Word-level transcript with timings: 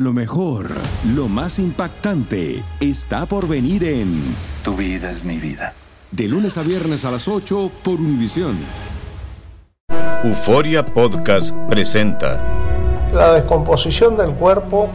Lo 0.00 0.14
mejor, 0.14 0.70
lo 1.14 1.28
más 1.28 1.58
impactante, 1.58 2.64
está 2.80 3.26
por 3.26 3.46
venir 3.46 3.84
en 3.84 4.34
Tu 4.64 4.74
vida 4.74 5.10
es 5.10 5.26
mi 5.26 5.36
vida. 5.36 5.74
De 6.10 6.26
lunes 6.26 6.56
a 6.56 6.62
viernes 6.62 7.04
a 7.04 7.10
las 7.10 7.28
8 7.28 7.70
por 7.84 7.96
Univisión. 7.96 8.56
Euforia 10.24 10.86
Podcast 10.86 11.54
presenta 11.68 12.42
La 13.12 13.34
descomposición 13.34 14.16
del 14.16 14.30
cuerpo 14.30 14.88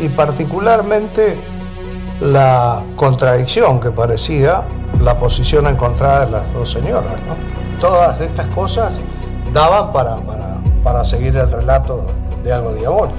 y 0.00 0.08
particularmente 0.10 1.36
la 2.20 2.84
contradicción 2.94 3.80
que 3.80 3.90
parecía 3.90 4.64
la 5.02 5.18
posición 5.18 5.66
encontrada 5.66 6.26
de 6.26 6.30
las 6.30 6.54
dos 6.54 6.70
señoras. 6.70 7.18
¿no? 7.26 7.80
Todas 7.80 8.20
estas 8.20 8.46
cosas 8.54 9.00
daban 9.52 9.92
para, 9.92 10.24
para, 10.24 10.60
para 10.84 11.04
seguir 11.04 11.36
el 11.36 11.50
relato 11.50 12.06
de 12.44 12.52
algo 12.52 12.72
diabólico. 12.74 13.18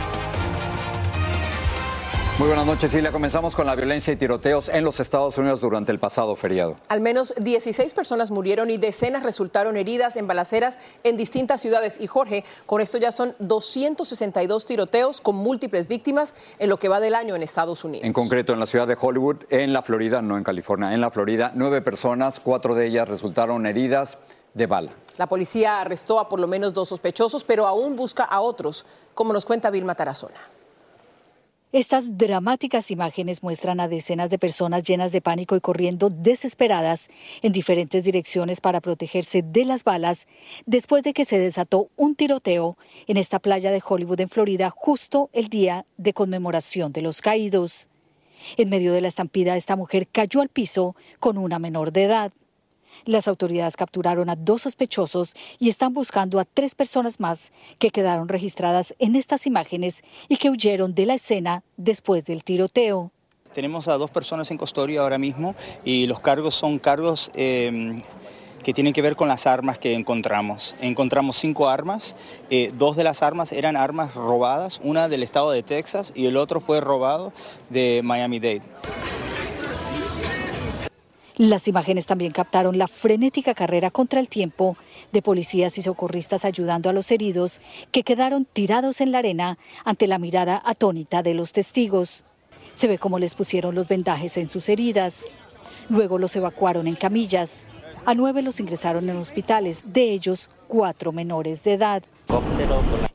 Muy 2.41 2.47
buenas 2.47 2.65
noches, 2.65 2.89
Silvia. 2.89 3.11
Comenzamos 3.11 3.55
con 3.55 3.67
la 3.67 3.75
violencia 3.75 4.11
y 4.11 4.15
tiroteos 4.15 4.67
en 4.67 4.83
los 4.83 4.99
Estados 4.99 5.37
Unidos 5.37 5.61
durante 5.61 5.91
el 5.91 5.99
pasado 5.99 6.35
feriado. 6.35 6.75
Al 6.87 6.99
menos 6.99 7.35
16 7.37 7.93
personas 7.93 8.31
murieron 8.31 8.71
y 8.71 8.79
decenas 8.79 9.21
resultaron 9.21 9.77
heridas 9.77 10.17
en 10.17 10.25
balaceras 10.25 10.79
en 11.03 11.17
distintas 11.17 11.61
ciudades. 11.61 12.01
Y 12.01 12.07
Jorge, 12.07 12.43
con 12.65 12.81
esto 12.81 12.97
ya 12.97 13.11
son 13.11 13.35
262 13.37 14.65
tiroteos 14.65 15.21
con 15.21 15.35
múltiples 15.35 15.87
víctimas 15.87 16.33
en 16.57 16.69
lo 16.69 16.79
que 16.79 16.89
va 16.89 16.99
del 16.99 17.13
año 17.13 17.35
en 17.35 17.43
Estados 17.43 17.83
Unidos. 17.83 18.05
En 18.05 18.11
concreto, 18.11 18.53
en 18.53 18.59
la 18.59 18.65
ciudad 18.65 18.87
de 18.87 18.97
Hollywood, 18.99 19.43
en 19.51 19.71
la 19.71 19.83
Florida, 19.83 20.23
no 20.23 20.35
en 20.35 20.43
California, 20.43 20.95
en 20.95 21.01
la 21.01 21.11
Florida, 21.11 21.51
nueve 21.53 21.83
personas, 21.83 22.39
cuatro 22.39 22.73
de 22.73 22.87
ellas 22.87 23.07
resultaron 23.07 23.67
heridas 23.67 24.17
de 24.55 24.65
bala. 24.65 24.93
La 25.17 25.27
policía 25.27 25.79
arrestó 25.79 26.19
a 26.19 26.27
por 26.27 26.39
lo 26.39 26.47
menos 26.47 26.73
dos 26.73 26.89
sospechosos, 26.89 27.43
pero 27.43 27.67
aún 27.67 27.95
busca 27.95 28.23
a 28.23 28.41
otros, 28.41 28.87
como 29.13 29.31
nos 29.31 29.45
cuenta 29.45 29.69
Vilma 29.69 29.93
Tarazona. 29.93 30.41
Estas 31.73 32.17
dramáticas 32.17 32.91
imágenes 32.91 33.43
muestran 33.43 33.79
a 33.79 33.87
decenas 33.87 34.29
de 34.29 34.37
personas 34.37 34.83
llenas 34.83 35.13
de 35.13 35.21
pánico 35.21 35.55
y 35.55 35.61
corriendo 35.61 36.09
desesperadas 36.09 37.07
en 37.41 37.53
diferentes 37.53 38.03
direcciones 38.03 38.59
para 38.59 38.81
protegerse 38.81 39.41
de 39.41 39.63
las 39.63 39.85
balas 39.85 40.27
después 40.65 41.01
de 41.03 41.13
que 41.13 41.23
se 41.23 41.39
desató 41.39 41.87
un 41.95 42.15
tiroteo 42.15 42.77
en 43.07 43.15
esta 43.15 43.39
playa 43.39 43.71
de 43.71 43.81
Hollywood 43.87 44.19
en 44.19 44.27
Florida 44.27 44.69
justo 44.69 45.29
el 45.31 45.47
día 45.47 45.85
de 45.95 46.11
conmemoración 46.11 46.91
de 46.91 47.03
los 47.03 47.21
caídos. 47.21 47.87
En 48.57 48.69
medio 48.69 48.91
de 48.91 48.99
la 48.99 49.07
estampida, 49.07 49.55
esta 49.55 49.77
mujer 49.77 50.09
cayó 50.11 50.41
al 50.41 50.49
piso 50.49 50.97
con 51.19 51.37
una 51.37 51.57
menor 51.57 51.93
de 51.93 52.03
edad. 52.03 52.33
Las 53.05 53.27
autoridades 53.27 53.75
capturaron 53.75 54.29
a 54.29 54.35
dos 54.35 54.63
sospechosos 54.63 55.33
y 55.59 55.69
están 55.69 55.93
buscando 55.93 56.39
a 56.39 56.45
tres 56.45 56.75
personas 56.75 57.19
más 57.19 57.51
que 57.79 57.91
quedaron 57.91 58.27
registradas 58.27 58.93
en 58.99 59.15
estas 59.15 59.47
imágenes 59.47 60.03
y 60.27 60.37
que 60.37 60.49
huyeron 60.49 60.93
de 60.93 61.05
la 61.05 61.15
escena 61.15 61.63
después 61.77 62.25
del 62.25 62.43
tiroteo. 62.43 63.11
Tenemos 63.53 63.87
a 63.87 63.97
dos 63.97 64.09
personas 64.09 64.49
en 64.51 64.57
custodia 64.57 65.01
ahora 65.01 65.17
mismo 65.17 65.55
y 65.83 66.07
los 66.07 66.21
cargos 66.21 66.55
son 66.55 66.79
cargos 66.79 67.31
eh, 67.33 68.01
que 68.63 68.73
tienen 68.73 68.93
que 68.93 69.01
ver 69.01 69.15
con 69.15 69.27
las 69.27 69.47
armas 69.47 69.77
que 69.77 69.93
encontramos. 69.93 70.75
Encontramos 70.79 71.37
cinco 71.37 71.67
armas, 71.67 72.15
eh, 72.49 72.71
dos 72.77 72.95
de 72.95 73.03
las 73.03 73.23
armas 73.23 73.51
eran 73.51 73.75
armas 73.75 74.13
robadas, 74.13 74.79
una 74.83 75.09
del 75.09 75.23
estado 75.23 75.51
de 75.51 75.63
Texas 75.63 76.13
y 76.15 76.27
el 76.27 76.37
otro 76.37 76.61
fue 76.61 76.79
robado 76.79 77.33
de 77.69 78.01
Miami-Dade. 78.03 78.61
Las 81.41 81.67
imágenes 81.67 82.05
también 82.05 82.33
captaron 82.33 82.77
la 82.77 82.87
frenética 82.87 83.55
carrera 83.55 83.89
contra 83.89 84.19
el 84.19 84.29
tiempo 84.29 84.77
de 85.11 85.23
policías 85.23 85.75
y 85.79 85.81
socorristas 85.81 86.45
ayudando 86.45 86.87
a 86.87 86.93
los 86.93 87.09
heridos 87.09 87.61
que 87.91 88.03
quedaron 88.03 88.45
tirados 88.45 89.01
en 89.01 89.11
la 89.11 89.17
arena 89.17 89.57
ante 89.83 90.05
la 90.05 90.19
mirada 90.19 90.61
atónita 90.63 91.23
de 91.23 91.33
los 91.33 91.51
testigos. 91.51 92.23
Se 92.73 92.87
ve 92.87 92.99
cómo 92.99 93.17
les 93.17 93.33
pusieron 93.33 93.73
los 93.73 93.87
vendajes 93.87 94.37
en 94.37 94.49
sus 94.49 94.69
heridas. 94.69 95.25
Luego 95.89 96.19
los 96.19 96.35
evacuaron 96.35 96.85
en 96.85 96.93
camillas. 96.93 97.63
A 98.05 98.13
nueve 98.13 98.43
los 98.43 98.59
ingresaron 98.59 99.09
en 99.09 99.17
hospitales, 99.17 99.81
de 99.87 100.11
ellos 100.11 100.47
cuatro 100.67 101.11
menores 101.11 101.63
de 101.63 101.73
edad. 101.73 102.03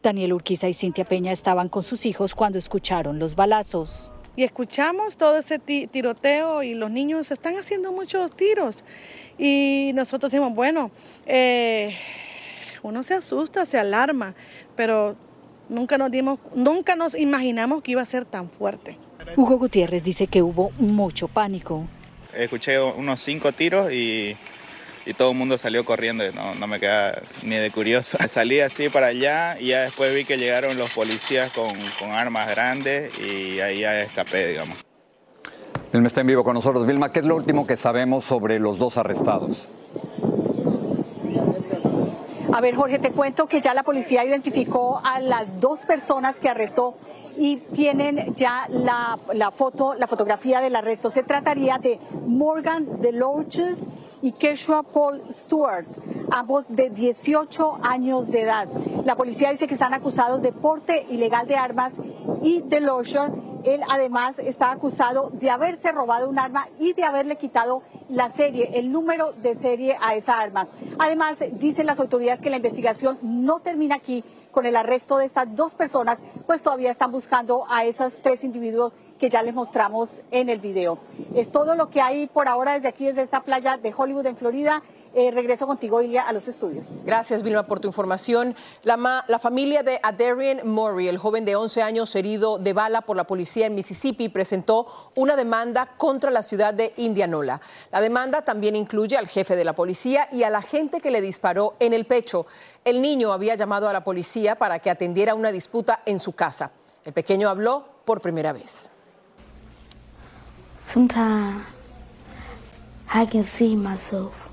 Daniel 0.03 0.33
Urquiza 0.33 0.69
y 0.69 0.75
Cintia 0.75 1.05
Peña 1.05 1.31
estaban 1.31 1.69
con 1.69 1.85
sus 1.85 2.05
hijos 2.05 2.35
cuando 2.35 2.59
escucharon 2.59 3.21
los 3.21 3.37
balazos 3.37 4.11
y 4.37 4.45
escuchamos 4.45 5.17
todo 5.17 5.39
ese 5.39 5.59
tiroteo 5.59 6.63
y 6.63 6.75
los 6.75 6.91
niños 6.91 7.31
están 7.31 7.57
haciendo 7.57 7.91
muchos 7.91 8.35
tiros. 8.37 8.85
Y 9.39 9.93
nosotros 9.95 10.31
decimos, 10.31 10.55
bueno, 10.55 10.91
eh, 11.25 11.97
uno 12.83 13.03
se 13.03 13.15
asusta, 13.15 13.65
se 13.65 13.79
alarma, 13.79 14.35
pero 14.77 15.17
nunca 15.69 15.99
nos, 15.99 16.11
dimos, 16.11 16.39
nunca 16.55 16.97
nos 16.97 17.15
imaginamos 17.15 17.83
que 17.83 17.93
iba 17.93 18.03
a 18.03 18.07
ser 18.07 18.27
tan 18.27 18.51
fuerte. 18.51 18.99
Hugo 19.37 19.59
Gutiérrez 19.59 20.03
dice 20.03 20.27
que 20.27 20.43
hubo 20.43 20.71
mucho 20.79 21.29
pánico. 21.29 21.87
Escuché 22.35 22.79
unos 22.81 23.23
cinco 23.23 23.53
tiros 23.53 23.91
y 23.91 24.37
y 25.07 25.15
todo 25.15 25.31
el 25.31 25.37
mundo 25.37 25.57
salió 25.57 25.85
corriendo, 25.85 26.25
no, 26.33 26.55
no 26.57 26.67
me 26.67 26.81
queda 26.81 27.23
ni 27.43 27.57
de 27.57 27.71
curioso. 27.71 28.19
Salí 28.29 28.61
así 28.61 28.89
para 28.89 29.07
allá 29.07 29.59
y 29.59 29.69
ya 29.69 29.83
después 29.83 30.15
vi 30.15 30.25
que 30.25 30.37
llegaron 30.37 30.77
los 30.77 30.91
policías 30.91 31.53
con, 31.53 31.71
con 31.99 32.11
armas 32.11 32.49
grandes 32.49 33.17
y 33.19 33.61
ahí 33.61 33.81
ya 33.81 34.03
escapé, 34.03 34.49
digamos. 34.49 34.79
Vilma 35.93 36.09
está 36.09 36.21
en 36.21 36.27
vivo 36.27 36.45
con 36.45 36.55
nosotros. 36.55 36.87
Vilma, 36.87 37.13
¿qué 37.13 37.21
es 37.21 37.27
lo 37.27 37.37
último 37.37 37.67
que 37.67 37.77
sabemos 37.77 38.25
sobre 38.25 38.59
los 38.59 38.79
dos 38.79 38.99
arrestados? 38.99 39.71
A 42.57 42.61
ver, 42.63 42.75
Jorge, 42.75 42.99
te 42.99 43.13
cuento 43.13 43.49
que 43.49 43.61
ya 43.61 43.75
la 43.75 43.83
policía 43.83 44.25
identificó 44.25 44.99
a 45.05 45.21
las 45.21 45.61
dos 45.61 45.81
personas 45.81 46.41
que 46.41 46.49
arrestó 46.49 46.97
y 47.37 47.59
tienen 47.59 48.35
ya 48.35 48.67
la, 48.71 49.19
foto, 49.53 49.93
la 49.93 50.07
fotografía 50.07 50.63
del 50.63 50.75
arresto. 50.75 51.11
Se 51.11 51.23
trataría 51.23 51.77
de 51.77 52.01
Morgan 52.27 53.03
DeLoaches 53.03 53.87
y 54.23 54.33
Keshua 54.33 54.85
Paul 54.85 55.23
Stewart, 55.31 55.85
ambos 56.31 56.65
de 56.75 56.89
18 56.89 57.81
años 57.83 58.29
de 58.29 58.41
edad. 58.41 58.69
La 59.05 59.17
policía 59.17 59.51
dice 59.51 59.69
que 59.69 59.75
están 59.75 59.93
acusados 59.93 60.41
de 60.41 60.53
porte 60.53 61.07
ilegal 61.11 61.47
de 61.47 61.57
armas 61.57 61.93
y 62.43 62.63
de 62.63 62.81
Él 63.67 63.81
además 63.91 64.39
está 64.39 64.71
acusado 64.71 65.31
de 65.33 65.51
haberse 65.51 65.91
robado 65.91 66.31
un 66.31 66.39
arma 66.39 66.69
y 66.79 66.93
de 66.93 67.03
haberle 67.03 67.35
quitado 67.35 67.83
la 68.09 68.29
serie, 68.29 68.71
el 68.79 68.93
número 68.93 69.33
de 69.33 69.57
serie 69.57 69.97
a 70.01 70.15
esa 70.15 70.39
arma. 70.39 70.69
Además, 71.01 71.43
dicen 71.55 71.87
las 71.87 71.99
autoridades 71.99 72.41
que 72.41 72.49
la 72.49 72.59
investigación 72.59 73.19
no 73.23 73.59
termina 73.59 73.97
aquí 73.97 74.23
con 74.53 74.67
el 74.67 74.77
arresto 74.77 75.19
de 75.19 75.25
estas 75.25 75.53
dos 75.57 75.75
personas, 75.75 76.23
pues 76.47 76.63
todavía 76.63 76.93
están 76.93 77.11
buscando 77.11 77.65
a 77.69 77.85
esos 77.85 78.23
tres 78.23 78.45
individuos 78.45 78.93
que 79.19 79.31
ya 79.31 79.43
les 79.43 79.53
mostramos 79.53 80.21
en 80.31 80.49
el 80.49 80.61
video. 80.61 80.99
Es 81.35 81.51
todo 81.51 81.75
lo 81.75 81.91
que 81.91 82.01
hay 82.01 82.29
por 82.29 82.47
ahora 82.47 82.75
desde 82.75 82.87
aquí, 82.89 83.07
desde 83.07 83.23
esta 83.23 83.41
playa 83.41 83.79
de 83.79 83.93
Hollywood 83.95 84.27
en 84.27 84.37
Florida. 84.37 84.83
Eh, 85.19 85.31
regreso 85.31 85.67
contigo, 85.67 86.03
Ilia, 86.03 86.29
a 86.29 86.33
los 86.35 86.47
estudios. 86.47 87.03
Gracias, 87.03 87.43
Vilma, 87.43 87.67
por 87.67 87.81
tu 87.81 87.89
información. 87.89 88.55
La, 88.83 89.25
la 89.27 89.39
familia 89.39 89.83
de 89.83 89.99
Adarian 90.03 90.69
Murray, 90.69 91.09
el 91.09 91.17
joven 91.17 91.47
de 91.47 91.57
11 91.57 91.81
años 91.81 92.15
herido 92.15 92.59
de 92.59 92.75
bala 92.75 93.01
por 93.01 93.17
la 93.17 93.25
policía 93.25 93.65
en 93.65 93.75
Mississippi, 93.75 94.29
presentó 94.29 95.11
una 95.15 95.35
demanda 95.35 95.87
contra 95.97 96.31
la 96.31 96.43
ciudad 96.43 96.75
de 96.75 96.93
Indianola. 96.99 97.63
La 97.91 98.03
demanda 98.03 98.43
también 98.43 98.77
incluye 98.77 99.17
al 99.17 99.27
jefe 99.27 99.57
de 99.57 99.65
la 99.65 99.73
policía 99.73 100.29
y 100.33 100.43
a 100.43 100.51
la 100.51 100.61
gente 100.61 101.01
que 101.01 101.11
le 101.11 101.23
disparó 101.23 101.77
en 101.81 101.95
el 101.95 102.05
pecho. 102.05 102.45
El 102.85 103.01
niño 103.01 103.33
había 103.33 103.55
llamado 103.55 103.89
a 103.89 103.95
la 103.95 104.05
policía 104.05 104.57
para 104.57 104.81
que 104.81 104.91
atendiera 104.91 105.35
una 105.35 105.51
disputa 105.51 106.03
en 106.05 106.19
su 106.19 106.33
casa. 106.33 106.73
El 107.07 107.15
pequeño 107.15 107.49
habló 107.49 107.87
por 108.05 108.21
primera 108.21 108.53
vez. 108.53 108.91
Sometimes 110.85 111.65
I 113.09 113.25
can 113.25 113.45
see 113.45 113.75
myself 113.75 114.51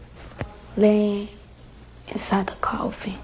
laying 0.77 1.29
inside 2.13 2.45
the 2.45 2.53
coffin. 2.59 3.17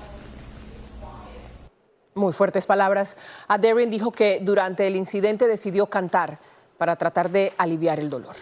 Muy 2.15 2.33
fuertes 2.33 2.65
palabras. 2.65 3.17
Aderian 3.47 3.89
dijo 3.89 4.11
que 4.11 4.39
durante 4.41 4.85
el 4.87 4.95
incidente 4.95 5.47
decidió 5.47 5.87
cantar 5.87 6.39
para 6.77 6.95
tratar 6.95 7.29
de 7.29 7.53
aliviar 7.57 7.99
el 7.99 8.09
dolor. 8.09 8.35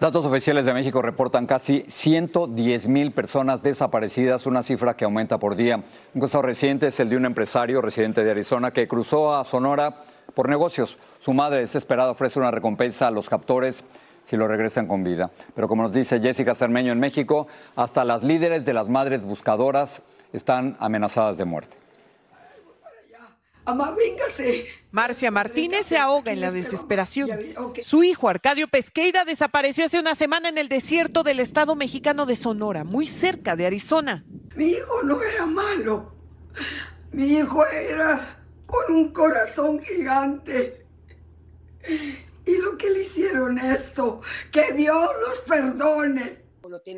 Datos 0.00 0.24
oficiales 0.24 0.64
de 0.64 0.72
México 0.72 1.02
reportan 1.02 1.46
casi 1.46 1.84
110 1.86 2.86
mil 2.86 3.12
personas 3.12 3.62
desaparecidas, 3.62 4.46
una 4.46 4.62
cifra 4.62 4.96
que 4.96 5.04
aumenta 5.04 5.38
por 5.38 5.56
día. 5.56 5.84
Un 6.14 6.20
caso 6.22 6.40
reciente 6.40 6.86
es 6.86 6.98
el 7.00 7.10
de 7.10 7.18
un 7.18 7.26
empresario 7.26 7.82
residente 7.82 8.24
de 8.24 8.30
Arizona 8.30 8.70
que 8.70 8.88
cruzó 8.88 9.34
a 9.34 9.44
Sonora 9.44 10.04
por 10.34 10.48
negocios. 10.48 10.96
Su 11.20 11.34
madre 11.34 11.58
desesperada 11.58 12.12
ofrece 12.12 12.38
una 12.38 12.50
recompensa 12.50 13.08
a 13.08 13.10
los 13.10 13.28
captores 13.28 13.84
si 14.24 14.36
lo 14.36 14.46
regresan 14.48 14.86
con 14.86 15.04
vida. 15.04 15.30
Pero 15.54 15.68
como 15.68 15.82
nos 15.82 15.92
dice 15.92 16.20
Jessica 16.20 16.54
Cermeño 16.54 16.92
en 16.92 17.00
México, 17.00 17.46
hasta 17.76 18.04
las 18.04 18.22
líderes 18.22 18.64
de 18.64 18.74
las 18.74 18.88
madres 18.88 19.24
buscadoras 19.24 20.02
están 20.32 20.76
amenazadas 20.80 21.38
de 21.38 21.44
muerte. 21.44 21.76
Mamá, 23.66 23.94
véngase. 23.96 24.66
Marcia 24.90 25.30
Martínez 25.30 25.86
se 25.86 25.96
ahoga 25.96 26.32
en 26.32 26.40
la 26.40 26.50
desesperación. 26.50 27.30
Su 27.82 28.02
hijo 28.02 28.28
Arcadio 28.28 28.66
Pesqueira 28.66 29.24
desapareció 29.24 29.84
hace 29.84 30.00
una 30.00 30.14
semana 30.14 30.48
en 30.48 30.58
el 30.58 30.68
desierto 30.68 31.22
del 31.22 31.38
estado 31.38 31.76
mexicano 31.76 32.26
de 32.26 32.34
Sonora, 32.36 32.82
muy 32.82 33.06
cerca 33.06 33.54
de 33.54 33.66
Arizona. 33.66 34.24
Mi 34.56 34.70
hijo 34.70 35.02
no 35.04 35.22
era 35.22 35.46
malo. 35.46 36.12
Mi 37.12 37.38
hijo 37.38 37.64
era 37.66 38.40
con 38.66 38.96
un 38.96 39.12
corazón 39.12 39.80
gigante. 39.80 40.86
Y 42.50 42.58
lo 42.58 42.76
que 42.76 42.90
le 42.90 43.02
hicieron 43.02 43.58
esto, 43.58 44.20
que 44.50 44.72
Dios 44.72 45.08
los 45.28 45.38
perdone. 45.40 46.40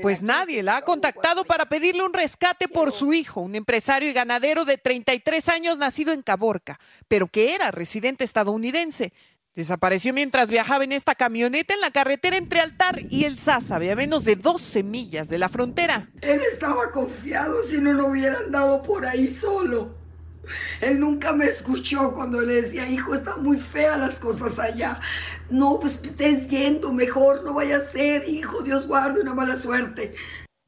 Pues 0.00 0.22
nadie 0.22 0.62
la 0.62 0.78
ha 0.78 0.82
contactado 0.82 1.44
para 1.44 1.66
pedirle 1.66 2.04
un 2.04 2.12
rescate 2.12 2.69
por 2.69 2.93
su 2.93 3.12
hijo, 3.12 3.40
un 3.40 3.54
empresario 3.54 4.08
y 4.08 4.12
ganadero 4.12 4.64
de 4.64 4.78
33 4.78 5.49
años 5.49 5.78
nacido 5.78 6.12
en 6.12 6.22
Caborca, 6.22 6.81
pero 7.08 7.26
que 7.28 7.54
era 7.54 7.70
residente 7.70 8.25
estadounidense. 8.25 9.12
Desapareció 9.54 10.14
mientras 10.14 10.50
viajaba 10.50 10.84
en 10.84 10.93
esta 10.93 11.14
camioneta 11.14 11.75
en 11.75 11.82
la 11.82 11.90
carretera 11.90 12.38
entre 12.38 12.60
Altar 12.60 13.00
y 13.10 13.25
El 13.25 13.38
Sasa, 13.38 13.76
a 13.76 13.78
menos 13.78 14.25
de 14.25 14.37
12 14.37 14.82
millas 14.82 15.28
de 15.28 15.38
la 15.38 15.50
frontera. 15.50 16.08
Él 16.22 16.40
estaba 16.50 16.90
confiado 16.90 17.62
si 17.62 17.78
no 17.78 17.93
lo 17.93 18.06
hubieran 18.06 18.50
dado 18.50 18.82
por 18.82 19.04
ahí 19.04 19.28
solo. 19.28 20.01
Él 20.81 20.99
nunca 20.99 21.33
me 21.33 21.47
escuchó 21.47 22.12
cuando 22.12 22.41
le 22.41 22.62
decía, 22.62 22.89
hijo, 22.89 23.15
están 23.15 23.43
muy 23.43 23.59
feas 23.59 23.99
las 23.99 24.19
cosas 24.19 24.59
allá. 24.59 25.00
No, 25.50 25.79
pues 25.81 26.03
estés 26.03 26.49
yendo 26.49 26.93
mejor, 26.93 27.44
no 27.44 27.55
vaya 27.55 27.77
a 27.77 27.81
ser, 27.81 28.29
hijo, 28.29 28.62
Dios 28.62 28.87
guarde 28.87 29.21
una 29.21 29.35
mala 29.35 29.56
suerte. 29.56 30.15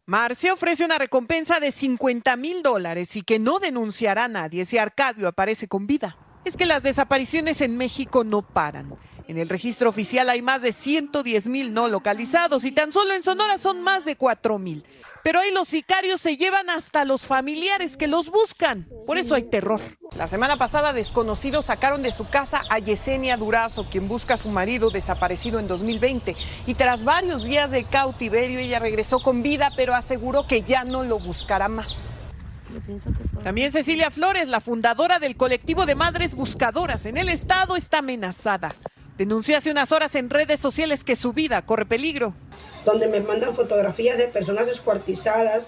Marcia 0.06 0.52
ofrece 0.52 0.84
una 0.84 0.98
recompensa 0.98 1.60
de 1.60 1.72
50 1.72 2.36
mil 2.36 2.62
dólares 2.62 3.16
y 3.16 3.22
que 3.22 3.38
no 3.38 3.58
denunciará 3.58 4.24
a 4.24 4.28
nadie 4.28 4.66
si 4.66 4.76
Arcadio 4.76 5.28
aparece 5.28 5.66
con 5.66 5.86
vida. 5.86 6.18
Es 6.44 6.58
que 6.58 6.66
las 6.66 6.82
desapariciones 6.82 7.62
en 7.62 7.78
México 7.78 8.22
no 8.22 8.42
paran. 8.42 8.96
En 9.26 9.38
el 9.38 9.48
registro 9.48 9.88
oficial 9.88 10.28
hay 10.28 10.42
más 10.42 10.60
de 10.60 10.72
110 10.72 11.48
mil 11.48 11.72
no 11.72 11.88
localizados 11.88 12.64
y 12.64 12.72
tan 12.72 12.92
solo 12.92 13.14
en 13.14 13.22
Sonora 13.22 13.56
son 13.56 13.82
más 13.82 14.04
de 14.04 14.16
4 14.16 14.58
mil. 14.58 14.84
Pero 15.24 15.40
ahí 15.40 15.50
los 15.50 15.68
sicarios 15.68 16.20
se 16.20 16.36
llevan 16.36 16.68
hasta 16.68 17.06
los 17.06 17.26
familiares 17.26 17.96
que 17.96 18.08
los 18.08 18.30
buscan. 18.30 18.86
Por 19.06 19.16
eso 19.16 19.34
hay 19.34 19.44
terror. 19.44 19.80
La 20.14 20.26
semana 20.28 20.58
pasada 20.58 20.92
desconocidos 20.92 21.64
sacaron 21.64 22.02
de 22.02 22.10
su 22.10 22.28
casa 22.28 22.60
a 22.68 22.78
Yesenia 22.78 23.38
Durazo, 23.38 23.88
quien 23.88 24.06
busca 24.06 24.34
a 24.34 24.36
su 24.36 24.50
marido 24.50 24.90
desaparecido 24.90 25.58
en 25.58 25.66
2020. 25.66 26.36
Y 26.66 26.74
tras 26.74 27.04
varios 27.04 27.42
días 27.42 27.70
de 27.70 27.84
cautiverio, 27.84 28.58
ella 28.58 28.78
regresó 28.80 29.18
con 29.20 29.42
vida, 29.42 29.70
pero 29.74 29.94
aseguró 29.94 30.46
que 30.46 30.62
ya 30.62 30.84
no 30.84 31.04
lo 31.04 31.18
buscará 31.18 31.68
más. 31.68 32.10
También 33.42 33.72
Cecilia 33.72 34.10
Flores, 34.10 34.48
la 34.48 34.60
fundadora 34.60 35.20
del 35.20 35.36
colectivo 35.36 35.86
de 35.86 35.94
madres 35.94 36.34
buscadoras 36.34 37.06
en 37.06 37.16
el 37.16 37.30
estado, 37.30 37.76
está 37.76 37.98
amenazada. 37.98 38.74
Denunció 39.16 39.56
hace 39.56 39.70
unas 39.70 39.90
horas 39.90 40.16
en 40.16 40.28
redes 40.28 40.60
sociales 40.60 41.02
que 41.02 41.16
su 41.16 41.32
vida 41.32 41.62
corre 41.62 41.86
peligro 41.86 42.34
donde 42.84 43.08
me 43.08 43.20
mandan 43.20 43.54
fotografías 43.54 44.18
de 44.18 44.28
personas 44.28 44.66
descuartizadas, 44.66 45.64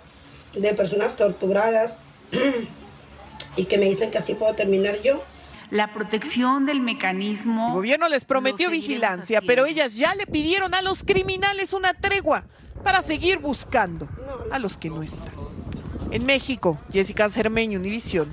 de 0.54 0.74
personas 0.74 1.16
torturadas 1.16 1.94
y 3.56 3.64
que 3.64 3.78
me 3.78 3.86
dicen 3.86 4.10
que 4.10 4.18
así 4.18 4.34
puedo 4.34 4.54
terminar 4.54 5.00
yo. 5.02 5.22
La 5.70 5.92
protección 5.92 6.64
del 6.66 6.80
mecanismo. 6.80 7.68
El 7.68 7.74
gobierno 7.74 8.08
les 8.08 8.24
prometió 8.24 8.70
vigilancia, 8.70 9.40
pero 9.40 9.66
ellas 9.66 9.96
ya 9.96 10.14
le 10.14 10.26
pidieron 10.26 10.74
a 10.74 10.82
los 10.82 11.02
criminales 11.02 11.72
una 11.72 11.92
tregua 11.94 12.44
para 12.84 13.02
seguir 13.02 13.38
buscando 13.38 14.08
a 14.52 14.58
los 14.58 14.76
que 14.76 14.90
no 14.90 15.02
están. 15.02 15.32
En 16.12 16.24
México, 16.24 16.78
Jessica 16.92 17.28
Cermeño, 17.28 17.80
Univisión. 17.80 18.28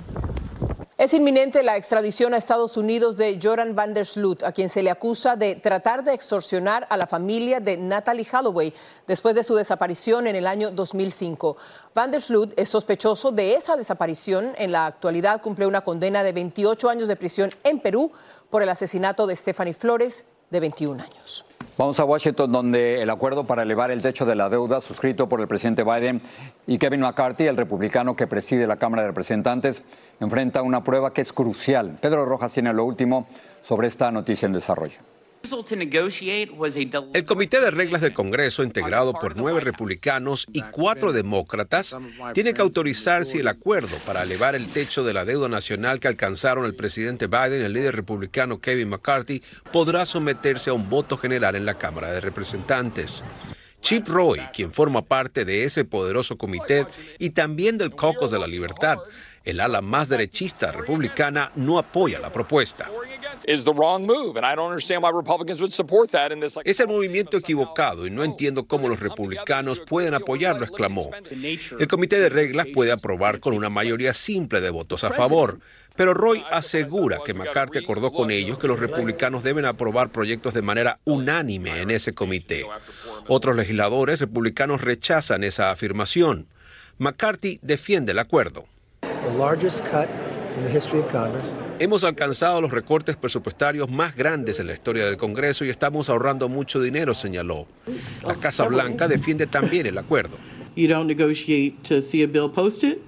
Es 1.04 1.12
inminente 1.12 1.62
la 1.62 1.76
extradición 1.76 2.32
a 2.32 2.38
Estados 2.38 2.78
Unidos 2.78 3.18
de 3.18 3.38
Joran 3.38 3.74
van 3.74 3.92
der 3.92 4.06
Sloot, 4.06 4.42
a 4.42 4.52
quien 4.52 4.70
se 4.70 4.82
le 4.82 4.90
acusa 4.90 5.36
de 5.36 5.54
tratar 5.54 6.02
de 6.02 6.14
extorsionar 6.14 6.86
a 6.88 6.96
la 6.96 7.06
familia 7.06 7.60
de 7.60 7.76
Natalie 7.76 8.26
Holloway 8.32 8.72
después 9.06 9.34
de 9.34 9.44
su 9.44 9.54
desaparición 9.54 10.26
en 10.26 10.34
el 10.34 10.46
año 10.46 10.70
2005. 10.70 11.58
Van 11.94 12.10
der 12.10 12.22
Sloot 12.22 12.54
es 12.58 12.70
sospechoso 12.70 13.32
de 13.32 13.54
esa 13.54 13.76
desaparición. 13.76 14.54
En 14.56 14.72
la 14.72 14.86
actualidad 14.86 15.42
cumple 15.42 15.66
una 15.66 15.82
condena 15.82 16.22
de 16.22 16.32
28 16.32 16.88
años 16.88 17.06
de 17.06 17.16
prisión 17.16 17.50
en 17.64 17.80
Perú 17.80 18.10
por 18.48 18.62
el 18.62 18.70
asesinato 18.70 19.26
de 19.26 19.36
Stephanie 19.36 19.74
Flores, 19.74 20.24
de 20.48 20.60
21 20.60 21.02
años. 21.02 21.44
Vamos 21.76 21.98
a 21.98 22.04
Washington, 22.04 22.52
donde 22.52 23.02
el 23.02 23.10
acuerdo 23.10 23.48
para 23.48 23.64
elevar 23.64 23.90
el 23.90 24.00
techo 24.00 24.24
de 24.24 24.36
la 24.36 24.48
deuda 24.48 24.80
suscrito 24.80 25.28
por 25.28 25.40
el 25.40 25.48
presidente 25.48 25.82
Biden 25.82 26.22
y 26.68 26.78
Kevin 26.78 27.00
McCarthy, 27.00 27.48
el 27.48 27.56
republicano 27.56 28.14
que 28.14 28.28
preside 28.28 28.68
la 28.68 28.76
Cámara 28.76 29.02
de 29.02 29.08
Representantes, 29.08 29.82
enfrenta 30.20 30.62
una 30.62 30.84
prueba 30.84 31.12
que 31.12 31.22
es 31.22 31.32
crucial. 31.32 31.98
Pedro 32.00 32.26
Rojas 32.26 32.52
tiene 32.52 32.72
lo 32.72 32.84
último 32.84 33.26
sobre 33.66 33.88
esta 33.88 34.12
noticia 34.12 34.46
en 34.46 34.52
desarrollo. 34.52 35.13
El 37.12 37.24
Comité 37.24 37.60
de 37.60 37.70
Reglas 37.70 38.00
del 38.00 38.14
Congreso, 38.14 38.62
integrado 38.62 39.12
por 39.12 39.36
nueve 39.36 39.60
republicanos 39.60 40.46
y 40.52 40.62
cuatro 40.62 41.12
demócratas, 41.12 41.96
tiene 42.32 42.54
que 42.54 42.62
autorizar 42.62 43.24
si 43.24 43.38
el 43.38 43.48
acuerdo 43.48 43.96
para 44.06 44.22
elevar 44.22 44.54
el 44.54 44.68
techo 44.68 45.04
de 45.04 45.12
la 45.12 45.24
deuda 45.24 45.48
nacional 45.48 46.00
que 46.00 46.08
alcanzaron 46.08 46.64
el 46.64 46.74
presidente 46.74 47.26
Biden 47.26 47.62
y 47.62 47.64
el 47.64 47.72
líder 47.72 47.94
republicano 47.94 48.60
Kevin 48.60 48.88
McCarthy 48.88 49.42
podrá 49.72 50.06
someterse 50.06 50.70
a 50.70 50.74
un 50.74 50.88
voto 50.88 51.18
general 51.18 51.56
en 51.56 51.66
la 51.66 51.78
Cámara 51.78 52.12
de 52.12 52.20
Representantes. 52.20 53.22
Chip 53.84 54.08
Roy, 54.08 54.40
quien 54.54 54.72
forma 54.72 55.02
parte 55.02 55.44
de 55.44 55.64
ese 55.64 55.84
poderoso 55.84 56.38
comité 56.38 56.86
y 57.18 57.30
también 57.30 57.76
del 57.76 57.94
Caucus 57.94 58.30
de 58.30 58.38
la 58.38 58.46
Libertad, 58.46 58.96
el 59.44 59.60
ala 59.60 59.80
más 59.82 60.08
derechista 60.08 60.72
republicana, 60.72 61.52
no 61.54 61.78
apoya 61.78 62.18
la 62.18 62.32
propuesta. 62.32 62.90
Es 66.64 66.80
el 66.80 66.88
movimiento 66.88 67.36
equivocado 67.36 68.06
y 68.06 68.10
no 68.10 68.24
entiendo 68.24 68.66
cómo 68.66 68.88
los 68.88 69.00
republicanos 69.00 69.80
pueden 69.80 70.14
apoyarlo, 70.14 70.64
exclamó. 70.64 71.10
El 71.78 71.88
comité 71.88 72.18
de 72.20 72.28
reglas 72.28 72.68
puede 72.72 72.92
aprobar 72.92 73.40
con 73.40 73.54
una 73.54 73.68
mayoría 73.68 74.14
simple 74.14 74.60
de 74.60 74.70
votos 74.70 75.04
a 75.04 75.10
favor, 75.10 75.58
pero 75.96 76.14
Roy 76.14 76.42
asegura 76.50 77.20
que 77.24 77.34
McCarthy 77.34 77.78
acordó 77.78 78.12
con 78.12 78.30
ellos 78.30 78.58
que 78.58 78.66
los 78.66 78.80
republicanos 78.80 79.44
deben 79.44 79.64
aprobar 79.64 80.10
proyectos 80.10 80.54
de 80.54 80.62
manera 80.62 80.98
unánime 81.04 81.80
en 81.80 81.90
ese 81.90 82.14
comité. 82.14 82.66
Otros 83.28 83.56
legisladores 83.56 84.20
republicanos 84.20 84.80
rechazan 84.80 85.44
esa 85.44 85.70
afirmación. 85.70 86.48
McCarthy 86.98 87.58
defiende 87.62 88.12
el 88.12 88.18
acuerdo. 88.18 88.66
Hemos 91.78 92.04
alcanzado 92.04 92.60
los 92.60 92.70
recortes 92.70 93.16
presupuestarios 93.16 93.90
más 93.90 94.14
grandes 94.14 94.60
en 94.60 94.68
la 94.68 94.72
historia 94.72 95.04
del 95.04 95.16
Congreso 95.16 95.64
y 95.64 95.70
estamos 95.70 96.08
ahorrando 96.08 96.48
mucho 96.48 96.80
dinero, 96.80 97.14
señaló. 97.14 97.66
La 98.24 98.36
Casa 98.36 98.64
Blanca 98.64 99.08
defiende 99.08 99.46
también 99.46 99.86
el 99.86 99.98
acuerdo. 99.98 100.36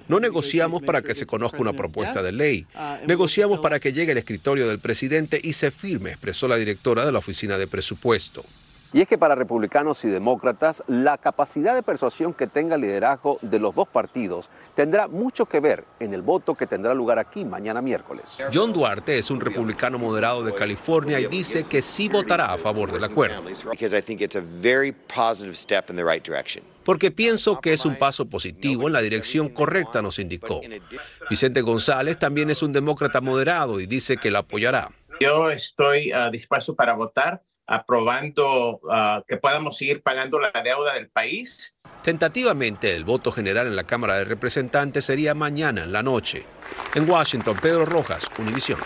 No 0.07 0.19
negociamos 0.19 0.81
para 0.81 1.01
que 1.01 1.15
se 1.15 1.25
conozca 1.25 1.59
una 1.59 1.73
propuesta 1.73 2.23
de 2.23 2.31
ley. 2.31 2.65
Negociamos 3.05 3.59
para 3.59 3.79
que 3.79 3.93
llegue 3.93 4.13
al 4.13 4.17
escritorio 4.17 4.67
del 4.67 4.79
presidente 4.79 5.39
y 5.41 5.53
se 5.53 5.71
firme, 5.71 6.11
expresó 6.11 6.47
la 6.47 6.57
directora 6.57 7.05
de 7.05 7.11
la 7.11 7.19
Oficina 7.19 7.57
de 7.57 7.67
Presupuesto. 7.67 8.43
Y 8.93 9.01
es 9.01 9.07
que 9.07 9.17
para 9.17 9.35
republicanos 9.35 10.03
y 10.05 10.09
demócratas, 10.09 10.83
la 10.87 11.17
capacidad 11.17 11.75
de 11.75 11.83
persuasión 11.83 12.33
que 12.33 12.47
tenga 12.47 12.75
el 12.75 12.81
liderazgo 12.81 13.37
de 13.41 13.59
los 13.59 13.75
dos 13.75 13.87
partidos 13.87 14.49
tendrá 14.75 15.07
mucho 15.07 15.45
que 15.45 15.59
ver 15.59 15.83
en 15.99 16.13
el 16.13 16.21
voto 16.21 16.55
que 16.55 16.67
tendrá 16.67 16.93
lugar 16.93 17.19
aquí 17.19 17.43
mañana 17.43 17.81
miércoles. 17.81 18.37
John 18.53 18.73
Duarte 18.73 19.17
es 19.17 19.29
un 19.29 19.41
republicano 19.41 19.97
moderado 19.97 20.43
de 20.43 20.53
California 20.53 21.19
y 21.19 21.27
dice 21.27 21.65
que 21.69 21.81
sí 21.81 22.09
votará 22.09 22.53
a 22.53 22.57
favor 22.57 22.91
del 22.91 23.03
acuerdo. 23.03 23.43
Porque 26.83 27.11
pienso 27.11 27.59
que 27.59 27.73
es 27.73 27.85
un 27.85 27.97
paso 27.97 28.29
positivo 28.29 28.87
en 28.87 28.93
la 28.93 29.01
dirección 29.01 29.49
correcta, 29.49 30.01
nos 30.01 30.19
indicó. 30.19 30.61
Vicente 31.29 31.61
González 31.61 32.17
también 32.17 32.49
es 32.49 32.63
un 32.63 32.71
demócrata 32.71 33.19
moderado 33.19 33.79
y 33.81 33.85
dice 33.85 34.15
que 34.17 34.31
la 34.31 34.39
apoyará. 34.39 34.91
Yo 35.19 35.49
estoy 35.49 36.11
ah, 36.11 36.29
dispuesto 36.29 36.75
para 36.75 36.93
votar 36.93 37.41
aprobando 37.67 38.79
ah, 38.89 39.21
que 39.27 39.37
podamos 39.37 39.77
seguir 39.77 40.01
pagando 40.01 40.39
la 40.39 40.51
deuda 40.63 40.93
del 40.93 41.09
país. 41.09 41.75
Tentativamente, 42.01 42.95
el 42.95 43.03
voto 43.03 43.31
general 43.31 43.67
en 43.67 43.75
la 43.75 43.83
Cámara 43.83 44.15
de 44.15 44.23
Representantes 44.23 45.03
sería 45.05 45.33
mañana 45.33 45.83
en 45.83 45.91
la 45.91 46.01
noche. 46.01 46.45
En 46.95 47.09
Washington, 47.09 47.57
Pedro 47.61 47.85
Rojas, 47.85 48.25
Univisión. 48.39 48.79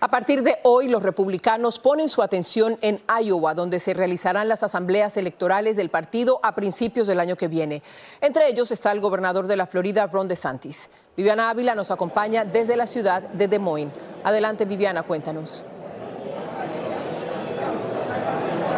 A 0.00 0.08
partir 0.08 0.44
de 0.44 0.58
hoy, 0.62 0.88
los 0.88 1.02
republicanos 1.02 1.80
ponen 1.80 2.08
su 2.08 2.22
atención 2.22 2.78
en 2.82 3.00
Iowa, 3.20 3.54
donde 3.54 3.80
se 3.80 3.94
realizarán 3.94 4.48
las 4.48 4.62
asambleas 4.62 5.16
electorales 5.16 5.76
del 5.76 5.90
partido 5.90 6.38
a 6.44 6.54
principios 6.54 7.08
del 7.08 7.18
año 7.18 7.34
que 7.34 7.48
viene. 7.48 7.82
Entre 8.20 8.48
ellos 8.48 8.70
está 8.70 8.92
el 8.92 9.00
gobernador 9.00 9.48
de 9.48 9.56
la 9.56 9.66
Florida, 9.66 10.06
Ron 10.06 10.28
DeSantis. 10.28 10.88
Viviana 11.16 11.50
Ávila 11.50 11.74
nos 11.74 11.90
acompaña 11.90 12.44
desde 12.44 12.76
la 12.76 12.86
ciudad 12.86 13.22
de 13.22 13.48
Des 13.48 13.58
Moines. 13.58 13.92
Adelante, 14.22 14.66
Viviana, 14.66 15.02
cuéntanos. 15.02 15.64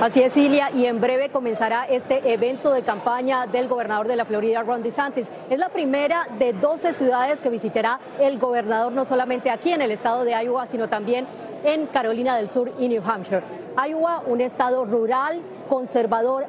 Así 0.01 0.23
es, 0.23 0.35
Ilia, 0.39 0.71
y 0.71 0.87
en 0.87 0.99
breve 0.99 1.29
comenzará 1.29 1.85
este 1.85 2.33
evento 2.33 2.73
de 2.73 2.83
campaña 2.83 3.47
del 3.47 3.69
gobernador 3.69 4.09
de 4.09 4.17
la 4.17 4.25
Florida, 4.25 4.63
Ron 4.63 4.83
DeSantis. 4.83 5.31
Es 5.51 5.59
la 5.59 5.69
primera 5.69 6.27
de 6.39 6.55
12 6.55 6.95
ciudades 6.95 7.43
que 7.43 7.51
visitará 7.51 8.01
el 8.19 8.39
gobernador, 8.39 8.93
no 8.93 9.05
solamente 9.05 9.51
aquí 9.51 9.73
en 9.73 9.83
el 9.83 9.91
estado 9.91 10.25
de 10.25 10.33
Iowa, 10.43 10.67
sino 10.67 10.89
también 10.89 11.27
en 11.65 11.87
Carolina 11.87 12.35
del 12.35 12.49
Sur 12.49 12.73
y 12.79 12.89
New 12.89 13.03
Hampshire. 13.05 13.43
Iowa, 13.87 14.23
un 14.25 14.41
estado 14.41 14.87
rural, 14.87 15.43
conservador, 15.69 16.47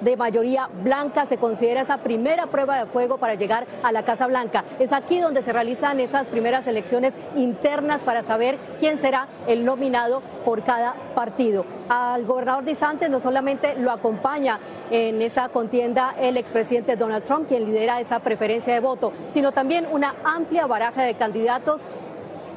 de 0.00 0.16
mayoría 0.16 0.68
blanca 0.82 1.26
se 1.26 1.38
considera 1.38 1.80
esa 1.80 1.98
primera 1.98 2.46
prueba 2.46 2.76
de 2.78 2.86
fuego 2.86 3.18
para 3.18 3.34
llegar 3.34 3.66
a 3.82 3.92
la 3.92 4.04
Casa 4.04 4.26
Blanca. 4.26 4.64
Es 4.78 4.92
aquí 4.92 5.20
donde 5.20 5.42
se 5.42 5.52
realizan 5.52 6.00
esas 6.00 6.28
primeras 6.28 6.66
elecciones 6.66 7.14
internas 7.36 8.02
para 8.02 8.22
saber 8.22 8.58
quién 8.78 8.98
será 8.98 9.28
el 9.46 9.64
nominado 9.64 10.22
por 10.44 10.62
cada 10.62 10.94
partido. 11.14 11.64
Al 11.88 12.24
gobernador 12.24 12.64
DeSantis 12.64 13.10
no 13.10 13.20
solamente 13.20 13.74
lo 13.76 13.90
acompaña 13.90 14.58
en 14.90 15.22
esa 15.22 15.48
contienda 15.48 16.14
el 16.20 16.36
expresidente 16.36 16.96
Donald 16.96 17.24
Trump, 17.24 17.48
quien 17.48 17.64
lidera 17.64 18.00
esa 18.00 18.18
preferencia 18.20 18.74
de 18.74 18.80
voto, 18.80 19.12
sino 19.28 19.52
también 19.52 19.86
una 19.90 20.14
amplia 20.24 20.66
baraja 20.66 21.02
de 21.02 21.14
candidatos 21.14 21.82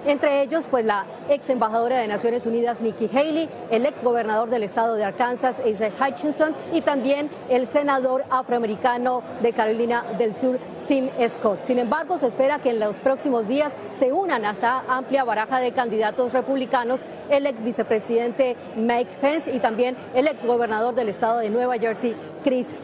entre 0.05 0.41
ellos, 0.41 0.67
pues 0.69 0.85
la 0.85 1.05
ex 1.29 1.49
embajadora 1.49 1.97
de 1.97 2.07
Naciones 2.07 2.45
Unidas 2.45 2.81
Nikki 2.81 3.09
Haley, 3.13 3.49
el 3.71 3.85
ex 3.85 4.03
gobernador 4.03 4.49
del 4.49 4.63
estado 4.63 4.95
de 4.95 5.03
Arkansas 5.03 5.59
Asa 5.59 5.89
Hutchinson 5.99 6.55
y 6.71 6.81
también 6.81 7.29
el 7.49 7.67
senador 7.67 8.23
afroamericano 8.29 9.23
de 9.41 9.53
Carolina 9.53 10.03
del 10.17 10.33
Sur 10.33 10.59
Tim 10.87 11.09
Scott. 11.27 11.63
Sin 11.63 11.79
embargo, 11.79 12.19
se 12.19 12.27
espera 12.27 12.59
que 12.59 12.71
en 12.71 12.79
los 12.79 12.97
próximos 12.97 13.47
días 13.47 13.73
se 13.91 14.11
unan 14.11 14.45
a 14.45 14.51
esta 14.51 14.83
amplia 14.87 15.23
baraja 15.23 15.59
de 15.59 15.71
candidatos 15.71 16.33
republicanos 16.33 17.01
el 17.29 17.45
ex 17.45 17.63
vicepresidente 17.63 18.55
Mike 18.75 19.11
Pence 19.21 19.53
y 19.53 19.59
también 19.59 19.95
el 20.13 20.27
ex 20.27 20.45
gobernador 20.45 20.93
del 20.95 21.09
estado 21.09 21.39
de 21.39 21.49
Nueva 21.49 21.77
Jersey 21.77 22.15
Chris 22.43 22.75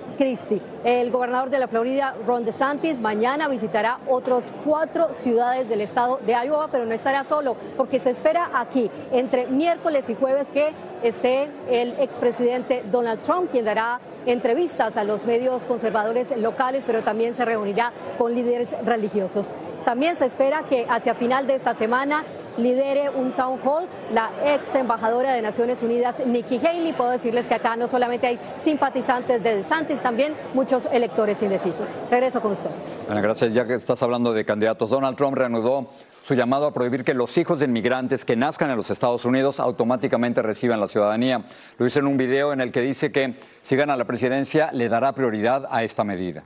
El 0.84 1.12
gobernador 1.12 1.50
de 1.50 1.60
la 1.60 1.70
Florida, 1.70 2.14
Ron 2.28 2.44
DeSantis, 2.44 3.00
mañana 3.00 3.48
visitará 3.48 4.00
otros 4.06 4.44
cuatro 4.66 5.14
ciudades 5.14 5.70
del 5.70 5.80
estado 5.80 6.20
de 6.26 6.34
Iowa, 6.34 6.68
pero 6.70 6.86
no 6.86 6.94
estará 6.94 7.24
solo, 7.24 7.56
porque 7.78 8.02
se 8.02 8.10
espera 8.10 8.50
aquí, 8.54 8.92
entre 9.14 9.48
miércoles 9.48 10.10
y 10.10 10.16
jueves, 10.16 10.50
que 10.50 10.74
esté 11.04 11.48
el 11.70 11.92
expresidente 12.00 12.84
Donald 12.92 13.22
Trump, 13.22 13.50
quien 13.50 13.64
dará 13.64 14.02
entrevistas 14.26 14.98
a 14.98 15.06
los 15.06 15.26
medios 15.26 15.64
conservadores 15.64 16.36
locales, 16.36 16.84
pero 16.86 17.02
también 17.02 17.34
se 17.34 17.46
reunirá 17.46 17.94
con 18.18 18.36
líderes 18.36 18.76
religiosos. 18.84 19.54
También 19.90 20.16
se 20.16 20.28
espera 20.28 20.62
que 20.70 20.86
hacia 20.88 21.16
final 21.16 21.48
de 21.48 21.56
esta 21.56 21.74
semana 21.74 22.24
lidere 22.58 23.10
un 23.10 23.32
town 23.32 23.60
hall 23.66 23.88
la 24.14 24.30
ex 24.46 24.76
embajadora 24.76 25.34
de 25.34 25.42
Naciones 25.42 25.82
Unidas, 25.82 26.24
Nikki 26.28 26.60
Haley. 26.64 26.94
Puedo 26.94 27.10
decirles 27.10 27.48
que 27.48 27.56
acá 27.56 27.76
no 27.76 27.88
solamente 27.88 28.28
hay 28.28 28.40
simpatizantes 28.64 29.42
de 29.42 29.56
DeSantis, 29.56 30.00
también 30.00 30.36
muchos 30.54 30.88
electores 30.92 31.42
indecisos. 31.42 31.90
Regreso 32.12 32.40
con 32.40 32.52
ustedes. 32.52 33.02
gracias. 33.10 33.52
Ya 33.52 33.66
que 33.66 33.74
estás 33.74 34.04
hablando 34.04 34.32
de 34.32 34.46
candidatos, 34.46 34.92
Donald 34.92 35.18
Trump 35.18 35.36
reanudó 35.36 35.90
su 36.22 36.36
llamado 36.36 36.68
a 36.68 36.72
prohibir 36.72 37.04
que 37.04 37.16
los 37.16 37.36
hijos 37.40 37.58
de 37.58 37.66
inmigrantes 37.66 38.26
que 38.26 38.36
nazcan 38.36 38.70
en 38.70 38.78
los 38.78 38.92
Estados 38.92 39.26
Unidos 39.26 39.60
automáticamente 39.60 40.44
reciban 40.44 40.80
la 40.80 40.88
ciudadanía. 40.88 41.46
Lo 41.80 41.88
hizo 41.88 41.98
en 41.98 42.06
un 42.06 42.16
video 42.16 42.54
en 42.54 42.62
el 42.62 42.72
que 42.72 42.82
dice 42.82 43.12
que 43.12 43.34
si 43.64 43.76
gana 43.76 43.98
la 43.98 44.06
presidencia 44.06 44.70
le 44.72 44.88
dará 44.88 45.14
prioridad 45.14 45.68
a 45.72 45.82
esta 45.82 46.04
medida. 46.04 46.44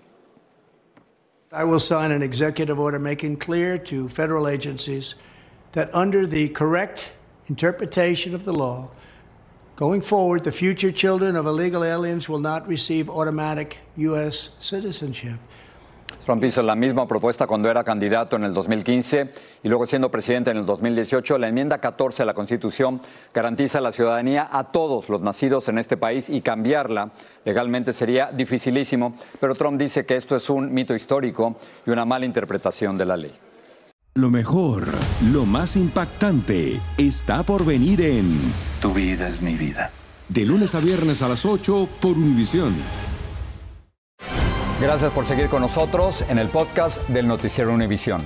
I 1.54 1.66
will 1.66 1.80
sign 1.80 2.10
an 2.10 2.24
executive 2.24 2.80
order 2.80 2.98
making 2.98 3.38
clear 3.38 3.78
to 3.78 4.10
federal 4.10 4.48
agencies 4.48 5.14
that 5.74 5.94
under 5.94 6.26
the 6.26 6.50
correct 6.50 7.12
interpretation 7.48 8.34
of 8.34 8.44
the 8.44 8.54
law, 8.54 8.90
going 9.76 10.02
forward, 10.02 10.46
the 10.46 10.52
future 10.52 10.92
children 10.92 11.36
of 11.36 11.46
illegal 11.46 11.84
aliens 11.84 12.28
will 12.28 12.40
not 12.40 12.68
receive 12.68 13.08
automatic 13.08 13.78
U.S. 13.98 14.56
citizenship. 14.60 15.38
Trump 16.26 16.44
hizo 16.44 16.62
la 16.62 16.76
misma 16.76 17.08
propuesta 17.08 17.48
cuando 17.48 17.70
era 17.70 17.84
candidato 17.84 18.36
en 18.36 18.46
el 18.46 18.54
2015 18.54 19.34
y 19.64 19.68
luego 19.68 19.86
siendo 19.88 20.10
presidente 20.10 20.52
en 20.52 20.58
el 20.58 20.66
2018. 20.66 21.38
La 21.38 21.50
enmienda 21.50 21.80
14 21.80 22.24
de 22.24 22.28
la 22.28 22.34
Constitución 22.34 23.02
garantiza 23.34 23.82
la 23.82 23.92
ciudadanía 23.92 24.48
a 24.52 24.72
todos 24.72 25.10
los 25.10 25.22
nacidos 25.22 25.68
en 25.68 25.78
este 25.78 25.98
país 25.98 26.30
y 26.30 26.42
cambiarla 26.42 27.12
legalmente 27.44 27.94
sería 27.94 28.32
dificilísimo, 28.32 29.16
pero 29.40 29.56
Trump 29.56 29.78
dice 29.78 30.06
que 30.06 30.16
esto 30.16 30.36
es 30.36 30.50
un 30.50 30.74
mito 30.74 30.96
histórico 30.96 31.58
y 31.86 31.90
una 31.90 32.06
mala 32.06 32.26
interpretación 32.26 32.98
de 32.98 33.06
la 33.06 33.18
ley. 33.18 33.34
Lo 34.16 34.30
mejor, 34.30 34.86
lo 35.32 35.46
más 35.46 35.76
impactante, 35.76 36.80
está 36.98 37.44
por 37.44 37.66
venir 37.66 38.00
en 38.00 38.40
Tu 38.80 38.94
vida 38.94 39.28
es 39.28 39.42
mi 39.42 39.56
vida. 39.56 39.92
De 40.30 40.46
lunes 40.46 40.76
a 40.76 40.80
viernes 40.80 41.22
a 41.22 41.28
las 41.28 41.46
8 41.46 41.90
por 42.00 42.12
Univisión. 42.12 42.74
Gracias 44.82 45.12
por 45.14 45.26
seguir 45.26 45.50
con 45.50 45.62
nosotros 45.62 46.26
en 46.30 46.40
el 46.40 46.50
podcast 46.50 46.98
del 47.08 47.28
Noticiero 47.28 47.72
Univisión. 47.72 48.22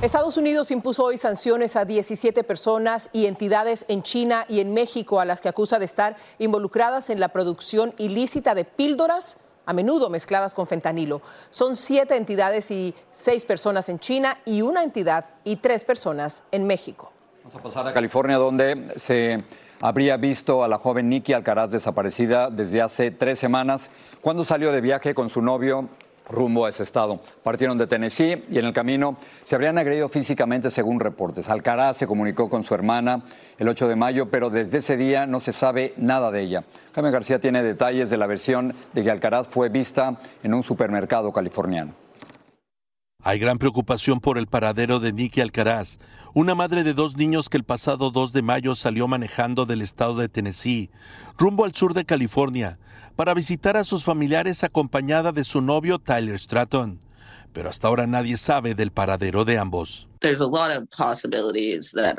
Estados 0.00 0.36
Unidos 0.36 0.70
impuso 0.70 1.04
hoy 1.04 1.18
sanciones 1.18 1.74
a 1.74 1.84
17 1.84 2.44
personas 2.44 3.10
y 3.12 3.26
entidades 3.26 3.84
en 3.88 4.02
China 4.02 4.44
y 4.48 4.60
en 4.60 4.72
México 4.72 5.18
a 5.20 5.24
las 5.24 5.40
que 5.40 5.48
acusa 5.48 5.78
de 5.80 5.84
estar 5.84 6.16
involucradas 6.38 7.10
en 7.10 7.18
la 7.18 7.28
producción 7.28 7.94
ilícita 7.98 8.54
de 8.54 8.64
píldoras, 8.64 9.38
a 9.66 9.72
menudo 9.72 10.08
mezcladas 10.08 10.54
con 10.54 10.68
fentanilo. 10.68 11.20
Son 11.50 11.74
siete 11.74 12.16
entidades 12.16 12.70
y 12.70 12.94
seis 13.10 13.44
personas 13.44 13.88
en 13.88 13.98
China 13.98 14.38
y 14.44 14.62
una 14.62 14.84
entidad 14.84 15.26
y 15.42 15.56
tres 15.56 15.82
personas 15.82 16.44
en 16.52 16.66
México. 16.66 17.10
Vamos 17.42 17.60
a 17.60 17.62
pasar 17.62 17.88
a 17.88 17.92
California, 17.92 18.36
donde 18.36 18.94
se 18.96 19.42
habría 19.80 20.16
visto 20.16 20.64
a 20.64 20.68
la 20.68 20.78
joven 20.78 21.08
Nikki 21.08 21.32
Alcaraz 21.32 21.70
desaparecida 21.70 22.50
desde 22.50 22.82
hace 22.82 23.10
tres 23.10 23.38
semanas, 23.38 23.90
cuando 24.20 24.44
salió 24.44 24.72
de 24.72 24.80
viaje 24.80 25.14
con 25.14 25.30
su 25.30 25.42
novio 25.42 25.88
rumbo 26.28 26.66
a 26.66 26.70
ese 26.70 26.82
estado. 26.82 27.20
Partieron 27.42 27.78
de 27.78 27.86
Tennessee 27.86 28.44
y 28.50 28.58
en 28.58 28.66
el 28.66 28.72
camino 28.72 29.16
se 29.44 29.54
habrían 29.54 29.78
agredido 29.78 30.08
físicamente 30.08 30.70
según 30.70 31.00
reportes. 31.00 31.48
Alcaraz 31.48 31.96
se 31.96 32.06
comunicó 32.06 32.48
con 32.48 32.64
su 32.64 32.74
hermana 32.74 33.22
el 33.58 33.68
8 33.68 33.88
de 33.88 33.96
mayo, 33.96 34.30
pero 34.30 34.50
desde 34.50 34.78
ese 34.78 34.96
día 34.96 35.26
no 35.26 35.40
se 35.40 35.52
sabe 35.52 35.94
nada 35.96 36.30
de 36.30 36.42
ella. 36.42 36.64
Jaime 36.94 37.10
García 37.10 37.40
tiene 37.40 37.62
detalles 37.62 38.10
de 38.10 38.16
la 38.16 38.26
versión 38.26 38.74
de 38.92 39.02
que 39.02 39.10
Alcaraz 39.10 39.48
fue 39.48 39.68
vista 39.68 40.16
en 40.42 40.54
un 40.54 40.62
supermercado 40.62 41.32
californiano. 41.32 42.05
Hay 43.28 43.40
gran 43.40 43.58
preocupación 43.58 44.20
por 44.20 44.38
el 44.38 44.46
paradero 44.46 45.00
de 45.00 45.12
Nicky 45.12 45.40
Alcaraz, 45.40 45.98
una 46.32 46.54
madre 46.54 46.84
de 46.84 46.94
dos 46.94 47.16
niños 47.16 47.48
que 47.48 47.56
el 47.56 47.64
pasado 47.64 48.12
2 48.12 48.32
de 48.32 48.40
mayo 48.40 48.76
salió 48.76 49.08
manejando 49.08 49.66
del 49.66 49.82
estado 49.82 50.14
de 50.14 50.28
Tennessee 50.28 50.90
rumbo 51.36 51.64
al 51.64 51.74
sur 51.74 51.92
de 51.92 52.04
California 52.04 52.78
para 53.16 53.34
visitar 53.34 53.76
a 53.76 53.82
sus 53.82 54.04
familiares 54.04 54.62
acompañada 54.62 55.32
de 55.32 55.42
su 55.42 55.60
novio 55.60 55.98
Tyler 55.98 56.38
Stratton. 56.38 57.00
Pero 57.52 57.68
hasta 57.68 57.88
ahora 57.88 58.06
nadie 58.06 58.36
sabe 58.36 58.76
del 58.76 58.92
paradero 58.92 59.44
de 59.44 59.58
ambos. 59.58 60.08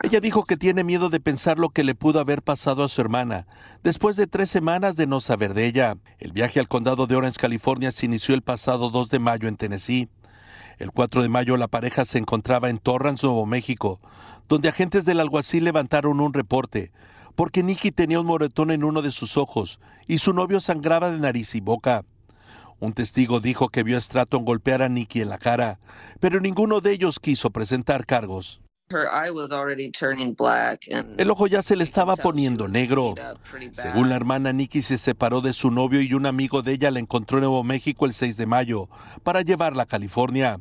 Ella 0.03 0.19
dijo 0.19 0.43
que 0.43 0.57
tiene 0.57 0.83
miedo 0.83 1.09
de 1.09 1.21
pensar 1.21 1.57
lo 1.57 1.69
que 1.69 1.85
le 1.85 1.95
pudo 1.95 2.19
haber 2.19 2.41
pasado 2.41 2.83
a 2.83 2.89
su 2.89 2.99
hermana 2.99 3.47
después 3.81 4.17
de 4.17 4.27
tres 4.27 4.49
semanas 4.49 4.97
de 4.97 5.07
no 5.07 5.21
saber 5.21 5.53
de 5.53 5.67
ella. 5.67 5.95
El 6.19 6.33
viaje 6.33 6.59
al 6.59 6.67
condado 6.67 7.07
de 7.07 7.15
Orange, 7.15 7.39
California, 7.39 7.91
se 7.91 8.07
inició 8.07 8.35
el 8.35 8.41
pasado 8.41 8.89
2 8.89 9.09
de 9.09 9.19
mayo 9.19 9.47
en 9.47 9.55
Tennessee. 9.55 10.09
El 10.77 10.91
4 10.91 11.23
de 11.23 11.29
mayo 11.29 11.57
la 11.57 11.67
pareja 11.67 12.05
se 12.05 12.17
encontraba 12.17 12.69
en 12.69 12.77
Torrance, 12.77 13.25
Nuevo 13.25 13.45
México, 13.45 13.99
donde 14.47 14.69
agentes 14.69 15.05
del 15.05 15.19
alguacil 15.19 15.63
levantaron 15.63 16.19
un 16.19 16.33
reporte 16.33 16.91
porque 17.37 17.61
Nicky 17.61 17.91
tenía 17.91 18.19
un 18.19 18.25
moretón 18.25 18.71
en 18.71 18.83
uno 18.83 19.03
de 19.03 19.11
sus 19.11 19.37
ojos 19.37 19.79
y 20.07 20.17
su 20.17 20.33
novio 20.33 20.59
sangraba 20.59 21.11
de 21.11 21.19
nariz 21.19 21.53
y 21.53 21.61
boca. 21.61 22.03
Un 22.79 22.93
testigo 22.93 23.39
dijo 23.39 23.69
que 23.69 23.83
vio 23.83 23.95
a 23.95 24.01
Stratton 24.01 24.43
golpear 24.43 24.81
a 24.81 24.89
Nicky 24.89 25.21
en 25.21 25.29
la 25.29 25.37
cara, 25.37 25.79
pero 26.19 26.39
ninguno 26.39 26.81
de 26.81 26.93
ellos 26.93 27.19
quiso 27.19 27.51
presentar 27.51 28.07
cargos. 28.07 28.59
El 31.17 31.29
ojo 31.29 31.47
ya 31.47 31.61
se 31.61 31.75
le 31.75 31.83
estaba 31.83 32.15
poniendo 32.15 32.67
negro. 32.67 33.13
Según 33.73 34.09
la 34.09 34.15
hermana, 34.15 34.53
Nikki 34.53 34.81
se 34.81 34.97
separó 34.97 35.41
de 35.41 35.53
su 35.53 35.69
novio 35.69 36.01
y 36.01 36.13
un 36.13 36.25
amigo 36.25 36.61
de 36.61 36.71
ella 36.71 36.89
la 36.89 36.99
encontró 36.99 37.37
en 37.37 37.43
Nuevo 37.43 37.63
México 37.63 38.05
el 38.05 38.13
6 38.13 38.37
de 38.37 38.45
mayo 38.45 38.89
para 39.23 39.41
llevarla 39.41 39.83
a 39.83 39.87
California. 39.87 40.59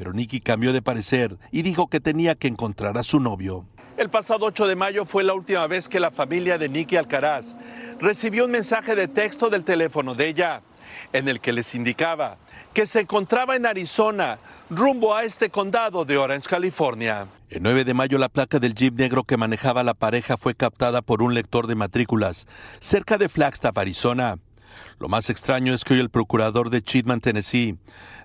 Pero 0.00 0.14
Nikki 0.14 0.40
cambió 0.40 0.72
de 0.72 0.80
parecer 0.80 1.36
y 1.52 1.60
dijo 1.60 1.88
que 1.88 2.00
tenía 2.00 2.34
que 2.34 2.48
encontrar 2.48 2.96
a 2.96 3.02
su 3.02 3.20
novio. 3.20 3.66
El 3.98 4.08
pasado 4.08 4.46
8 4.46 4.66
de 4.66 4.74
mayo 4.74 5.04
fue 5.04 5.22
la 5.22 5.34
última 5.34 5.66
vez 5.66 5.90
que 5.90 6.00
la 6.00 6.10
familia 6.10 6.56
de 6.56 6.70
Nicky 6.70 6.96
Alcaraz 6.96 7.54
recibió 8.00 8.46
un 8.46 8.50
mensaje 8.50 8.94
de 8.94 9.08
texto 9.08 9.50
del 9.50 9.62
teléfono 9.62 10.14
de 10.14 10.28
ella, 10.28 10.62
en 11.12 11.28
el 11.28 11.38
que 11.38 11.52
les 11.52 11.74
indicaba 11.74 12.38
que 12.72 12.86
se 12.86 13.00
encontraba 13.00 13.56
en 13.56 13.66
Arizona, 13.66 14.38
rumbo 14.70 15.14
a 15.14 15.24
este 15.24 15.50
condado 15.50 16.06
de 16.06 16.16
Orange, 16.16 16.48
California. 16.48 17.26
El 17.50 17.62
9 17.62 17.84
de 17.84 17.94
mayo 17.94 18.16
la 18.16 18.28
placa 18.28 18.58
del 18.58 18.74
jeep 18.74 18.94
negro 18.94 19.24
que 19.24 19.36
manejaba 19.36 19.82
la 19.82 19.92
pareja 19.92 20.36
fue 20.36 20.54
captada 20.54 21.02
por 21.02 21.22
un 21.22 21.34
lector 21.34 21.66
de 21.66 21.74
matrículas 21.74 22.46
cerca 22.78 23.18
de 23.18 23.28
Flagstaff, 23.28 23.76
Arizona. 23.76 24.38
Lo 24.98 25.08
más 25.08 25.30
extraño 25.30 25.72
es 25.74 25.84
que 25.84 25.94
hoy 25.94 26.00
el 26.00 26.10
procurador 26.10 26.70
de 26.70 26.82
Chitman, 26.82 27.20
Tennessee, 27.20 27.76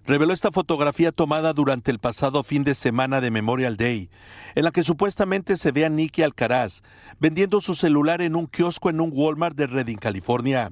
reveló 0.05 0.33
esta 0.33 0.51
fotografía 0.51 1.11
tomada 1.11 1.53
durante 1.53 1.91
el 1.91 1.99
pasado 1.99 2.43
fin 2.43 2.63
de 2.63 2.75
semana 2.75 3.21
de 3.21 3.31
Memorial 3.31 3.77
Day, 3.77 4.09
en 4.55 4.63
la 4.63 4.71
que 4.71 4.83
supuestamente 4.83 5.57
se 5.57 5.71
ve 5.71 5.85
a 5.85 5.89
Nicky 5.89 6.21
Alcaraz 6.21 6.81
vendiendo 7.19 7.61
su 7.61 7.75
celular 7.75 8.21
en 8.21 8.35
un 8.35 8.47
kiosco 8.47 8.89
en 8.89 9.01
un 9.01 9.11
Walmart 9.13 9.55
de 9.55 9.67
Redding, 9.67 9.97
California. 9.97 10.71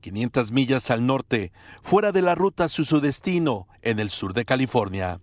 500 0.00 0.52
millas 0.52 0.90
al 0.90 1.06
norte, 1.06 1.52
fuera 1.82 2.10
de 2.12 2.22
la 2.22 2.34
ruta 2.34 2.64
hacia 2.64 2.84
su 2.84 3.00
destino, 3.00 3.68
en 3.82 3.98
el 3.98 4.10
sur 4.10 4.32
de 4.32 4.44
California. 4.44 5.20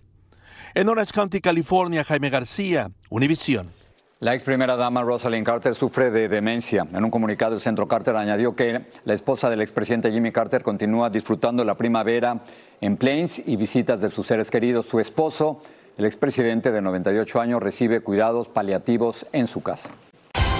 En 0.75 0.89
Orange 0.89 1.13
County, 1.13 1.41
California, 1.41 2.03
Jaime 2.03 2.29
García, 2.29 2.91
Univisión. 3.09 3.71
La 4.19 4.33
ex 4.33 4.43
primera 4.43 4.75
dama 4.75 5.03
Rosalind 5.03 5.45
Carter 5.45 5.75
sufre 5.75 6.09
de 6.09 6.27
demencia. 6.27 6.87
En 6.91 7.03
un 7.03 7.11
comunicado, 7.11 7.53
el 7.53 7.61
Centro 7.61 7.87
Carter 7.87 8.15
añadió 8.15 8.55
que 8.55 8.87
la 9.05 9.13
esposa 9.13 9.47
del 9.47 9.61
expresidente 9.61 10.11
Jimmy 10.11 10.31
Carter 10.31 10.63
continúa 10.63 11.11
disfrutando 11.11 11.63
la 11.63 11.75
primavera 11.75 12.41
en 12.81 12.97
Plains 12.97 13.43
y 13.45 13.55
visitas 13.57 14.01
de 14.01 14.09
sus 14.09 14.25
seres 14.25 14.49
queridos. 14.49 14.87
Su 14.87 14.99
esposo, 14.99 15.61
el 15.97 16.05
expresidente 16.05 16.71
de 16.71 16.81
98 16.81 17.39
años, 17.39 17.61
recibe 17.61 18.01
cuidados 18.01 18.47
paliativos 18.47 19.27
en 19.33 19.45
su 19.45 19.61
casa. 19.61 19.91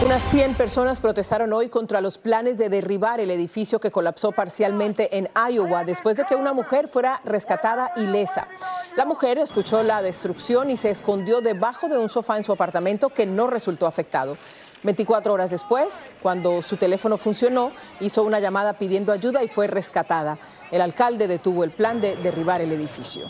Unas 0.06 0.22
100 0.30 0.54
personas 0.54 1.00
protestaron 1.00 1.52
hoy 1.54 1.70
contra 1.70 2.02
los 2.02 2.20
planes 2.20 2.56
de 2.60 2.70
derribar 2.70 3.20
el 3.20 3.32
edificio 3.32 3.80
que 3.80 3.90
colapsó 3.90 4.32
parcialmente 4.32 5.18
en 5.18 5.28
Iowa 5.52 5.86
después 5.86 6.16
de 6.16 6.24
que 6.24 6.36
una 6.36 6.54
mujer 6.54 6.88
fuera 6.88 7.20
rescatada 7.26 7.92
ilesa. 7.96 8.48
La 8.96 9.06
mujer 9.06 9.40
escuchó 9.40 9.82
la 9.82 10.04
destrucción 10.04 10.70
y 10.70 10.78
se 10.78 10.92
escondió 10.92 11.42
debajo 11.42 11.90
de 11.90 11.98
un 11.98 12.10
sofá 12.10 12.38
en 12.38 12.44
su 12.44 12.52
apartamento 12.52 13.10
que 13.10 13.26
no 13.26 13.48
resultó 13.48 13.88
afectado. 13.88 14.38
24 14.84 15.34
horas 15.34 15.50
después, 15.50 16.12
cuando 16.22 16.62
su 16.62 16.78
teléfono 16.78 17.18
funcionó, 17.18 17.72
hizo 18.00 18.22
una 18.22 18.40
llamada 18.40 18.74
pidiendo 18.74 19.12
ayuda 19.12 19.44
y 19.44 19.48
fue 19.48 19.66
rescatada. 19.66 20.38
El 20.70 20.82
alcalde 20.82 21.28
detuvo 21.28 21.64
el 21.64 21.72
plan 21.72 22.00
de 22.00 22.16
derribar 22.18 22.62
el 22.62 22.72
edificio. 22.72 23.28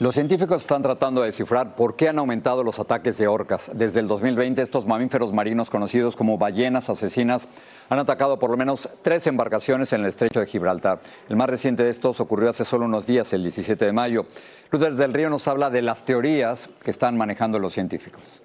Los 0.00 0.14
científicos 0.14 0.62
están 0.62 0.80
tratando 0.80 1.22
de 1.22 1.26
descifrar 1.26 1.74
por 1.74 1.96
qué 1.96 2.08
han 2.08 2.20
aumentado 2.20 2.62
los 2.62 2.78
ataques 2.78 3.18
de 3.18 3.26
orcas. 3.26 3.68
Desde 3.74 3.98
el 3.98 4.06
2020, 4.06 4.62
estos 4.62 4.86
mamíferos 4.86 5.32
marinos 5.32 5.70
conocidos 5.70 6.14
como 6.14 6.38
ballenas 6.38 6.88
asesinas 6.88 7.48
han 7.88 7.98
atacado 7.98 8.38
por 8.38 8.50
lo 8.50 8.56
menos 8.56 8.88
tres 9.02 9.26
embarcaciones 9.26 9.92
en 9.92 10.02
el 10.02 10.06
estrecho 10.06 10.38
de 10.38 10.46
Gibraltar. 10.46 11.00
El 11.28 11.34
más 11.34 11.50
reciente 11.50 11.82
de 11.82 11.90
estos 11.90 12.20
ocurrió 12.20 12.50
hace 12.50 12.64
solo 12.64 12.84
unos 12.84 13.08
días, 13.08 13.32
el 13.32 13.42
17 13.42 13.86
de 13.86 13.92
mayo. 13.92 14.26
Luther 14.70 14.94
del 14.94 15.12
Río 15.12 15.30
nos 15.30 15.48
habla 15.48 15.68
de 15.68 15.82
las 15.82 16.04
teorías 16.04 16.70
que 16.80 16.92
están 16.92 17.16
manejando 17.16 17.58
los 17.58 17.72
científicos. 17.72 18.42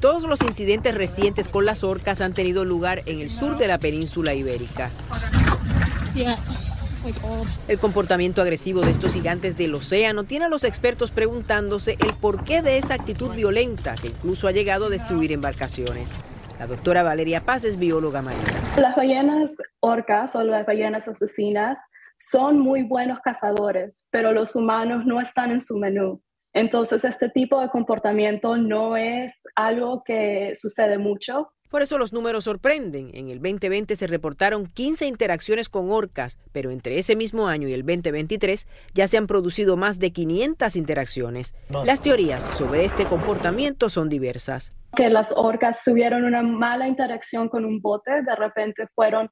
Todos 0.00 0.24
los 0.24 0.42
incidentes 0.42 0.96
recientes 0.96 1.46
con 1.46 1.64
las 1.64 1.84
orcas 1.84 2.20
han 2.20 2.34
tenido 2.34 2.64
lugar 2.64 3.02
en 3.06 3.20
el 3.20 3.30
sur 3.30 3.56
de 3.56 3.68
la 3.68 3.78
península 3.78 4.34
ibérica. 4.34 4.90
El 7.68 7.78
comportamiento 7.78 8.42
agresivo 8.42 8.82
de 8.82 8.90
estos 8.92 9.14
gigantes 9.14 9.56
del 9.56 9.74
océano 9.74 10.24
tiene 10.24 10.44
a 10.44 10.48
los 10.48 10.64
expertos 10.64 11.10
preguntándose 11.10 11.96
el 12.00 12.14
porqué 12.20 12.62
de 12.62 12.78
esa 12.78 12.94
actitud 12.94 13.30
violenta 13.30 13.94
que 13.94 14.08
incluso 14.08 14.46
ha 14.46 14.52
llegado 14.52 14.86
a 14.86 14.90
destruir 14.90 15.32
embarcaciones. 15.32 16.08
La 16.58 16.66
doctora 16.66 17.02
Valeria 17.02 17.40
Paz 17.40 17.64
es 17.64 17.76
bióloga 17.76 18.22
marina. 18.22 18.44
Las 18.76 18.94
ballenas 18.94 19.56
orcas 19.80 20.36
o 20.36 20.44
las 20.44 20.64
ballenas 20.64 21.08
asesinas 21.08 21.82
son 22.18 22.60
muy 22.60 22.84
buenos 22.84 23.18
cazadores, 23.18 24.06
pero 24.10 24.32
los 24.32 24.54
humanos 24.54 25.04
no 25.04 25.20
están 25.20 25.50
en 25.50 25.60
su 25.60 25.78
menú. 25.78 26.22
Entonces, 26.54 27.04
este 27.04 27.30
tipo 27.30 27.60
de 27.60 27.68
comportamiento 27.68 28.56
no 28.56 28.96
es 28.96 29.42
algo 29.56 30.04
que 30.04 30.52
sucede 30.54 30.98
mucho, 30.98 31.50
por 31.72 31.80
eso 31.80 31.96
los 31.96 32.12
números 32.12 32.44
sorprenden. 32.44 33.10
En 33.14 33.30
el 33.30 33.40
2020 33.40 33.96
se 33.96 34.06
reportaron 34.06 34.66
15 34.66 35.06
interacciones 35.06 35.70
con 35.70 35.90
orcas, 35.90 36.38
pero 36.52 36.70
entre 36.70 36.98
ese 36.98 37.16
mismo 37.16 37.48
año 37.48 37.66
y 37.66 37.72
el 37.72 37.80
2023 37.80 38.66
ya 38.92 39.08
se 39.08 39.16
han 39.16 39.26
producido 39.26 39.78
más 39.78 39.98
de 39.98 40.12
500 40.12 40.76
interacciones. 40.76 41.54
Las 41.86 42.02
teorías 42.02 42.42
sobre 42.58 42.84
este 42.84 43.06
comportamiento 43.06 43.88
son 43.88 44.10
diversas. 44.10 44.74
Que 44.94 45.08
las 45.08 45.32
orcas 45.34 45.82
tuvieron 45.82 46.24
una 46.24 46.42
mala 46.42 46.86
interacción 46.86 47.48
con 47.48 47.64
un 47.64 47.80
bote, 47.80 48.20
de 48.22 48.36
repente 48.36 48.86
fueron 48.94 49.30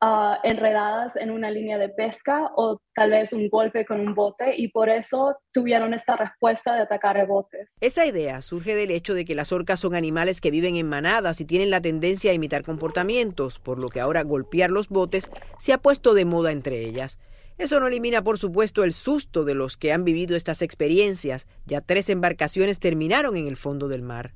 Ah, 0.00 0.38
enredadas 0.44 1.16
en 1.16 1.32
una 1.32 1.50
línea 1.50 1.76
de 1.76 1.88
pesca 1.88 2.52
o 2.54 2.80
tal 2.94 3.10
vez 3.10 3.32
un 3.32 3.48
golpe 3.48 3.84
con 3.84 3.98
un 3.98 4.14
bote 4.14 4.54
y 4.56 4.68
por 4.68 4.88
eso 4.88 5.36
tuvieron 5.52 5.92
esta 5.92 6.14
respuesta 6.14 6.72
de 6.72 6.82
atacar 6.82 7.26
botes. 7.26 7.76
Esa 7.80 8.06
idea 8.06 8.40
surge 8.40 8.76
del 8.76 8.92
hecho 8.92 9.14
de 9.14 9.24
que 9.24 9.34
las 9.34 9.50
orcas 9.50 9.80
son 9.80 9.96
animales 9.96 10.40
que 10.40 10.52
viven 10.52 10.76
en 10.76 10.88
manadas 10.88 11.40
y 11.40 11.46
tienen 11.46 11.70
la 11.70 11.80
tendencia 11.80 12.30
a 12.30 12.34
imitar 12.34 12.62
comportamientos, 12.62 13.58
por 13.58 13.80
lo 13.80 13.88
que 13.88 13.98
ahora 13.98 14.22
golpear 14.22 14.70
los 14.70 14.88
botes 14.88 15.32
se 15.58 15.72
ha 15.72 15.78
puesto 15.78 16.14
de 16.14 16.24
moda 16.24 16.52
entre 16.52 16.78
ellas. 16.84 17.18
Eso 17.58 17.80
no 17.80 17.88
elimina, 17.88 18.22
por 18.22 18.38
supuesto, 18.38 18.84
el 18.84 18.92
susto 18.92 19.44
de 19.44 19.54
los 19.54 19.76
que 19.76 19.92
han 19.92 20.04
vivido 20.04 20.36
estas 20.36 20.62
experiencias. 20.62 21.48
Ya 21.66 21.80
tres 21.80 22.08
embarcaciones 22.08 22.78
terminaron 22.78 23.36
en 23.36 23.48
el 23.48 23.56
fondo 23.56 23.88
del 23.88 24.02
mar. 24.02 24.32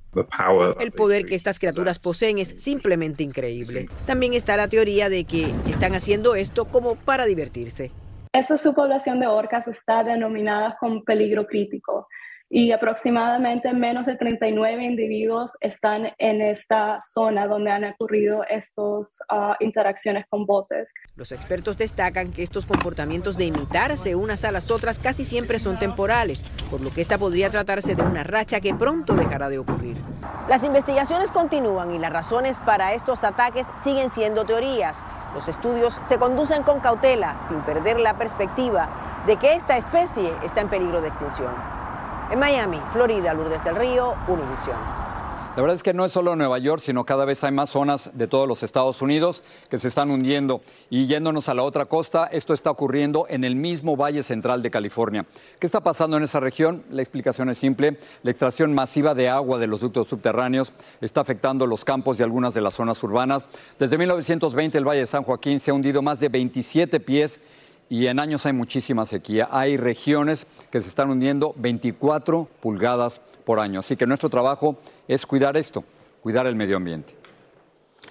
El 0.81 0.91
poder 0.91 1.27
que 1.27 1.37
estas 1.37 1.61
criaturas 1.61 2.01
poseen 2.01 2.39
es 2.39 2.55
simplemente 2.59 3.23
increíble. 3.23 3.89
También 4.07 4.35
está 4.35 4.57
la 4.57 4.69
teoría 4.69 5.09
de 5.09 5.25
que 5.25 5.53
están 5.69 5.95
haciendo 5.95 6.35
esto 6.35 6.65
como 6.65 6.97
para 6.97 7.25
divertirse. 7.25 7.93
Esta 8.33 8.57
subpoblación 8.57 9.21
de 9.21 9.29
orcas 9.29 9.69
está 9.69 10.03
denominada 10.03 10.77
como 10.81 11.05
peligro 11.05 11.47
crítico 11.47 12.09
y 12.55 12.71
aproximadamente 12.71 13.73
menos 13.73 14.05
de 14.05 14.15
39 14.15 14.85
individuos 14.85 15.53
están 15.61 16.13
en 16.19 16.43
esta 16.43 16.99
zona 17.01 17.47
donde 17.47 17.71
han 17.71 17.85
ocurrido 17.85 18.45
estas 18.47 19.21
ah, 19.31 19.57
interacciones 19.61 20.27
con 20.29 20.45
botes. 20.45 20.93
Los 21.17 21.33
expertos 21.33 21.79
destacan 21.79 22.31
que 22.31 22.43
estos 22.43 22.67
comportamientos 22.67 23.39
de 23.39 23.47
imitarse 23.47 24.15
unas 24.15 24.45
a 24.45 24.53
las 24.53 24.71
otras 24.71 24.99
casi 24.99 25.25
siempre 25.25 25.59
son 25.59 25.79
temporales, 25.79 26.43
por 26.71 26.83
lo 26.83 26.91
que 26.91 27.01
esta 27.01 27.17
podría 27.17 27.49
tratarse 27.49 27.95
de 27.95 28.03
una 28.03 28.23
racha 28.23 28.61
que 28.61 28.75
pronto 28.75 29.15
dejará 29.15 29.49
de 29.49 29.59
ocurrir. 29.59 29.97
Las 30.47 30.63
investigaciones 30.63 31.31
continúan 31.31 31.91
y 31.93 31.99
las 31.99 32.13
razones 32.13 32.61
para 32.61 32.93
estos 32.93 33.25
ataques 33.25 33.67
siguen 33.83 34.11
siendo 34.11 34.45
teorías. 34.45 34.99
Los 35.33 35.49
estudios 35.49 35.99
se 36.03 36.19
conducen 36.19 36.65
con 36.65 36.81
cautela, 36.81 37.41
sin 37.49 37.63
perder 37.63 37.99
la 37.99 38.19
perspectiva 38.19 39.25
de 39.27 39.39
que 39.39 39.55
esta 39.55 39.79
especie 39.79 40.35
está 40.43 40.61
en 40.61 40.69
peligro 40.69 41.01
de 41.01 41.09
extinción. 41.09 41.82
En 42.33 42.39
Miami, 42.39 42.81
Florida, 42.95 43.35
Lourdes 43.35 43.63
del 43.63 43.77
Río, 43.77 44.15
Univisión. 44.27 44.79
La 45.55 45.61
verdad 45.61 45.75
es 45.75 45.83
que 45.83 45.93
no 45.93 46.07
es 46.07 46.13
solo 46.13 46.35
Nueva 46.35 46.59
York, 46.59 46.81
sino 46.81 47.05
cada 47.05 47.27
vez 47.27 47.45
hay 47.45 47.53
más 47.53 47.69
zonas 47.69 48.11
de 48.15 48.27
todos 48.27 48.49
los 48.49 48.63
Estados 48.63 49.03
Unidos 49.03 49.45
que 49.69 49.79
se 49.79 49.89
están 49.89 50.11
hundiendo. 50.11 50.63
Y 50.89 51.07
yéndonos 51.07 51.51
a 51.51 51.55
la 51.55 51.63
otra 51.63 51.85
costa, 51.85 52.25
esto 52.33 52.55
está 52.55 52.71
ocurriendo 52.71 53.27
en 53.29 53.45
el 53.45 53.55
mismo 53.55 53.99
Valle 53.99 54.23
Central 54.23 54.63
de 54.63 54.71
California. 54.71 55.27
¿Qué 55.59 55.67
está 55.67 55.83
pasando 55.83 56.17
en 56.17 56.23
esa 56.23 56.41
región? 56.41 56.85
La 56.89 57.03
explicación 57.03 57.51
es 57.51 57.59
simple. 57.59 57.99
La 58.23 58.31
extracción 58.31 58.73
masiva 58.73 59.15
de 59.15 59.29
agua 59.29 59.59
de 59.59 59.67
los 59.67 59.81
ductos 59.81 60.09
subterráneos 60.09 60.73
está 61.03 61.21
afectando 61.21 61.67
los 61.67 61.85
campos 61.85 62.19
y 62.19 62.23
algunas 62.23 62.55
de 62.55 62.63
las 62.63 62.73
zonas 62.73 63.03
urbanas. 63.03 63.45
Desde 63.79 63.99
1920 63.99 64.79
el 64.79 64.89
Valle 64.89 65.01
de 65.01 65.07
San 65.07 65.23
Joaquín 65.23 65.61
se 65.61 65.71
ha 65.71 65.75
hundido 65.75 66.01
más 66.01 66.19
de 66.19 66.31
27 66.31 66.99
pies 66.99 67.41
y 67.93 68.07
en 68.07 68.21
años 68.21 68.47
hay 68.47 68.55
muchísima 68.55 69.05
sequía. 69.05 69.49
Hay 69.51 69.77
regiones 69.77 70.47
que 70.71 70.81
se 70.81 70.89
están 70.89 71.11
hundiendo 71.11 71.53
24 71.59 72.49
pulgadas 72.59 73.21
por 73.45 73.61
año. 73.61 73.81
Así 73.81 73.99
que 73.99 74.07
nuestro 74.07 74.31
trabajo 74.31 74.79
es 75.07 75.27
cuidar 75.27 75.59
esto, 75.59 75.85
cuidar 76.23 76.47
el 76.47 76.57
medio 76.57 76.79
ambiente. 76.79 77.22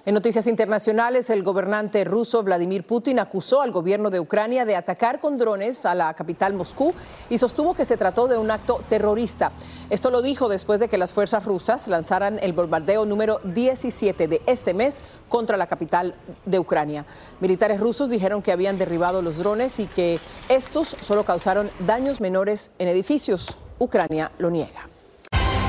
En 0.04 0.16
noticias 0.16 0.48
internacionales, 0.48 1.30
el 1.30 1.44
gobernante 1.44 2.04
ruso 2.04 2.42
Vladimir 2.42 2.84
Putin 2.84 3.20
acusó 3.20 3.62
al 3.62 3.72
gobierno 3.72 4.10
de 4.10 4.20
Ucrania 4.20 4.66
de 4.66 4.76
atacar 4.76 5.20
con 5.20 5.38
drones 5.38 5.86
a 5.86 5.94
la 5.94 6.12
capital 6.16 6.56
Moscú 6.56 6.96
y 7.30 7.38
sostuvo 7.38 7.76
que 7.76 7.86
se 7.86 7.98
trató 7.98 8.28
de 8.28 8.36
un 8.36 8.50
acto 8.50 8.82
terrorista. 8.90 9.52
Esto 9.92 10.10
lo 10.10 10.24
dijo 10.24 10.50
después 10.50 10.80
de 10.80 10.88
que 10.88 10.98
las 10.98 11.14
fuerzas 11.14 11.46
rusas 11.46 11.88
lanzaran 11.88 12.40
el 12.42 12.54
bombardeo 12.54 13.06
número 13.06 13.42
17 13.44 14.28
de 14.28 14.42
este 14.48 14.74
mes 14.74 15.02
contra 15.30 15.56
la 15.56 15.68
capital 15.68 16.16
de 16.46 16.58
Ucrania. 16.58 17.06
Militares 17.40 17.80
rusos 17.80 18.10
dijeron 18.10 18.42
que 18.42 18.52
habían 18.52 18.80
derribado 18.80 19.22
los 19.22 19.38
drones 19.38 19.80
y 19.80 19.86
que 19.86 20.20
estos 20.50 20.98
solo 21.02 21.26
causaron 21.26 21.70
daños 21.86 22.22
menores 22.22 22.72
en 22.80 22.88
edificios. 22.88 23.60
Ucrania 23.78 24.32
lo 24.40 24.50
niega. 24.50 24.90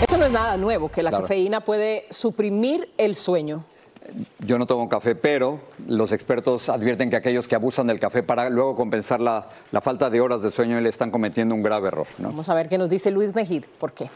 Esto 0.01 0.17
no 0.17 0.25
es 0.25 0.33
nada 0.33 0.57
nuevo, 0.57 0.91
que 0.91 1.03
la 1.03 1.11
cafeína 1.11 1.61
puede 1.61 2.07
suprimir 2.09 2.91
el 2.97 3.15
sueño. 3.15 3.67
Yo 4.41 4.59
no 4.59 4.67
tomo 4.67 4.89
café, 4.89 5.15
pero 5.15 5.61
los 5.87 6.13
expertos 6.13 6.69
advierten 6.69 7.11
que 7.11 7.17
aquellos 7.17 7.49
que 7.49 7.55
abusan 7.55 7.87
del 7.87 8.01
café 8.01 8.23
para 8.23 8.51
luego 8.51 8.77
compensar 8.77 9.21
la, 9.21 9.49
falta 9.81 10.11
de 10.11 10.21
horas 10.21 10.43
de 10.43 10.51
sueño 10.51 10.81
le 10.81 10.89
están 10.89 11.11
cometiendo 11.11 11.55
un 11.55 11.63
grave 11.63 11.89
error. 11.89 12.07
Vamos 12.19 12.49
a 12.49 12.55
ver 12.55 12.69
qué 12.69 12.79
nos 12.79 12.89
dice 12.89 13.11
Luis 13.11 13.35
Mejid. 13.35 13.65
¿Por 13.79 13.93
qué? 13.93 14.11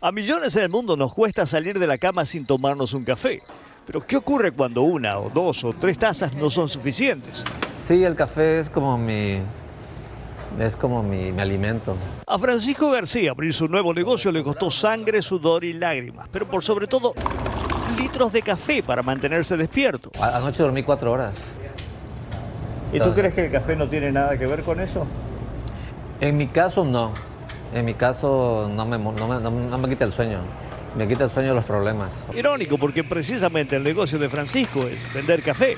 A 0.00 0.12
millones 0.12 0.54
en 0.56 0.64
el 0.64 0.68
mundo 0.68 0.96
nos 0.96 1.12
cuesta 1.12 1.46
salir 1.46 1.78
de 1.78 1.86
la 1.86 1.98
cama 1.98 2.26
sin 2.26 2.44
tomarnos 2.44 2.92
un 2.92 3.04
café. 3.04 3.42
Pero 3.86 4.06
¿qué 4.06 4.16
ocurre 4.16 4.52
cuando 4.52 4.82
una 4.82 5.18
o 5.18 5.30
dos 5.30 5.64
o 5.64 5.72
tres 5.72 5.98
tazas 5.98 6.36
no 6.36 6.50
son 6.50 6.68
suficientes? 6.68 7.44
Sí, 7.86 8.02
el 8.02 8.16
café 8.16 8.58
es 8.58 8.68
como 8.68 8.98
mi, 8.98 9.40
es 10.58 10.76
como 10.76 11.02
mi, 11.02 11.32
mi, 11.32 11.40
alimento. 11.40 11.96
A 12.26 12.38
Francisco 12.38 12.90
García 12.90 13.30
abrir 13.30 13.52
su 13.52 13.68
nuevo 13.68 13.92
negocio 13.92 14.32
le 14.32 14.42
costó 14.42 14.70
sangre, 14.70 15.22
sudor 15.22 15.64
y 15.64 15.72
lágrimas, 15.72 16.28
pero 16.30 16.46
por 16.46 16.62
sobre 16.62 16.86
todo 16.86 17.14
litros 17.98 18.32
de 18.32 18.42
café 18.42 18.82
para 18.82 19.02
mantenerse 19.02 19.56
despierto. 19.56 20.10
Anoche 20.20 20.62
dormí 20.62 20.82
cuatro 20.82 21.12
horas. 21.12 21.36
¿Y 22.92 22.98
tú 22.98 23.12
crees 23.12 23.34
que 23.34 23.46
el 23.46 23.52
café 23.52 23.76
no 23.76 23.88
tiene 23.88 24.12
nada 24.12 24.38
que 24.38 24.46
ver 24.46 24.62
con 24.62 24.80
eso? 24.80 25.06
En 26.20 26.36
mi 26.36 26.46
caso 26.46 26.84
no. 26.84 27.12
En 27.74 27.84
mi 27.84 27.94
caso 27.94 28.70
no 28.72 28.86
me, 28.86 28.98
no 28.98 29.28
me, 29.28 29.40
no 29.40 29.78
me 29.78 29.88
quita 29.88 30.04
el 30.04 30.12
sueño. 30.12 30.38
Me 30.96 31.06
quita 31.06 31.24
el 31.24 31.30
sueño 31.30 31.52
los 31.52 31.64
problemas. 31.64 32.12
Irónico 32.34 32.78
porque 32.78 33.04
precisamente 33.04 33.76
el 33.76 33.84
negocio 33.84 34.18
de 34.18 34.28
Francisco 34.30 34.86
es 34.86 35.12
vender 35.12 35.42
café. 35.42 35.76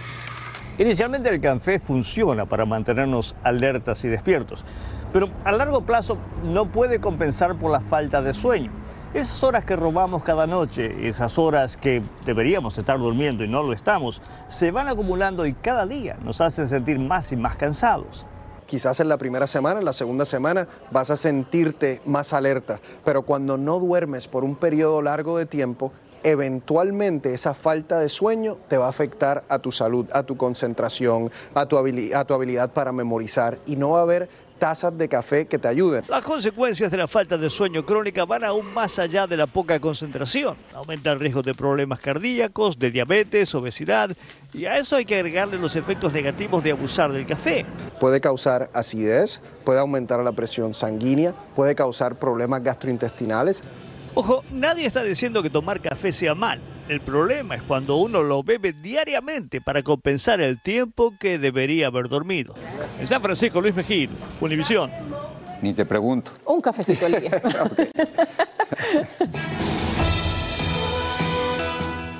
Inicialmente 0.79 1.29
el 1.29 1.41
café 1.41 1.81
funciona 1.81 2.47
para 2.47 2.65
mantenernos 2.65 3.35
alertas 3.43 4.05
y 4.05 4.09
despiertos, 4.09 4.65
pero 5.13 5.29
a 5.45 5.51
largo 5.51 5.81
plazo 5.81 6.19
no 6.45 6.67
puede 6.67 7.01
compensar 7.01 7.57
por 7.57 7.73
la 7.73 7.81
falta 7.81 8.23
de 8.23 8.33
sueño. 8.33 8.71
Esas 9.13 9.43
horas 9.43 9.65
que 9.65 9.75
robamos 9.75 10.23
cada 10.23 10.47
noche, 10.47 11.09
esas 11.09 11.37
horas 11.37 11.77
que 11.77 12.01
deberíamos 12.25 12.79
estar 12.79 12.97
durmiendo 12.97 13.43
y 13.43 13.49
no 13.49 13.65
lo 13.65 13.73
estamos, 13.73 14.23
se 14.47 14.71
van 14.71 14.87
acumulando 14.87 15.47
y 15.47 15.55
cada 15.55 15.85
día 15.85 16.17
nos 16.23 16.41
hacen 16.41 16.69
sentir 16.69 17.01
más 17.01 17.33
y 17.33 17.37
más 17.37 17.57
cansados. 17.57 18.25
Quizás 18.67 19.01
en 19.01 19.09
la 19.09 19.17
primera 19.17 19.49
semana, 19.49 19.81
en 19.81 19.85
la 19.85 19.93
segunda 19.93 20.27
semana 20.27 20.69
vas 20.93 21.11
a 21.11 21.17
sentirte 21.17 22.03
más 22.05 22.33
alerta, 22.33 22.79
pero 23.05 23.23
cuando 23.23 23.59
no 23.59 23.81
duermes 23.81 24.29
por 24.29 24.45
un 24.45 24.55
periodo 24.55 25.03
largo 25.03 25.39
de 25.39 25.47
tiempo, 25.47 25.91
eventualmente 26.23 27.35
esa 27.35 27.55
falta 27.55 27.99
de 28.01 28.09
sueño 28.09 28.57
te 28.69 28.77
va 28.77 28.87
a 28.87 28.91
afectar 28.91 29.45
a 29.49 29.59
tu 29.59 29.73
salud, 29.73 30.07
a 30.13 30.23
tu 30.23 30.37
concentración, 30.37 31.31
a 31.55 31.67
tu, 31.67 31.77
habilidad, 31.77 32.21
a 32.21 32.25
tu 32.25 32.35
habilidad 32.35 32.71
para 32.73 32.93
memorizar 32.93 33.59
y 33.67 33.77
no 33.77 33.91
va 33.91 34.01
a 34.01 34.03
haber 34.03 34.29
tazas 34.59 34.97
de 34.99 35.09
café 35.09 35.47
que 35.47 35.59
te 35.59 35.69
ayuden. 35.69 36.05
Las 36.09 36.23
consecuencias 36.23 36.91
de 36.91 36.97
la 36.97 37.07
falta 37.07 37.39
de 37.39 37.49
sueño 37.49 37.87
crónica 37.87 38.25
van 38.25 38.45
aún 38.45 38.73
más 38.75 38.99
allá 38.99 39.27
de 39.27 39.37
la 39.37 39.47
poca 39.47 39.81
concentración. 39.81 40.57
Aumenta 40.75 41.13
el 41.13 41.21
riesgo 41.21 41.43
de 41.43 41.55
problemas 41.55 42.01
cardíacos, 42.01 42.79
de 42.79 42.91
diabetes, 42.91 43.55
obesidad 43.55 44.11
y 44.53 44.67
a 44.67 44.77
eso 44.79 44.97
hay 44.97 45.05
que 45.05 45.17
agregarle 45.17 45.59
los 45.59 45.77
efectos 45.77 46.13
negativos 46.13 46.63
de 46.63 46.73
abusar 46.73 47.13
del 47.13 47.27
café. 47.27 47.65
Puede 48.01 48.21
causar 48.21 48.71
acidez, 48.75 49.41
puede 49.65 49.79
aumentar 49.79 50.21
la 50.21 50.33
presión 50.33 50.75
sanguínea, 50.75 51.33
puede 51.55 51.75
causar 51.75 52.17
problemas 52.17 52.63
gastrointestinales. 52.63 53.63
Ojo, 54.15 54.45
nadie 54.51 54.87
está 54.87 55.03
diciendo 55.03 55.43
que 55.43 55.51
tomar 55.51 55.81
café 55.81 56.13
sea 56.13 56.35
mal. 56.35 56.61
El 56.89 57.01
problema 57.01 57.55
es 57.55 57.63
cuando 57.63 57.97
uno 57.97 58.23
lo 58.23 58.43
bebe 58.43 58.73
diariamente 58.73 59.61
para 59.61 59.83
compensar 59.83 60.41
el 60.41 60.61
tiempo 60.61 61.15
que 61.19 61.39
debería 61.39 61.89
haber 61.89 62.09
dormido. 62.09 62.55
En 62.99 63.07
San 63.07 63.23
Francisco, 63.23 63.61
Luis 63.61 63.75
Mejía, 63.75 64.09
Univisión. 64.41 64.91
Ni 65.61 65.75
te 65.75 65.85
pregunto. 65.85 66.33
Un 66.47 66.61
cafecito 66.61 67.07
al 67.07 67.21
día. 67.21 67.31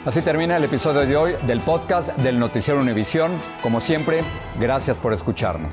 Así 0.05 0.23
termina 0.23 0.57
el 0.57 0.65
episodio 0.65 1.01
de 1.01 1.17
hoy 1.17 1.35
del 1.47 1.61
podcast 1.61 2.17
del 2.17 2.39
Noticiero 2.39 2.81
Univisión. 2.81 3.33
Como 3.63 3.81
siempre, 3.81 4.23
gracias 4.59 4.99
por 4.99 5.13
escucharnos. 5.13 5.73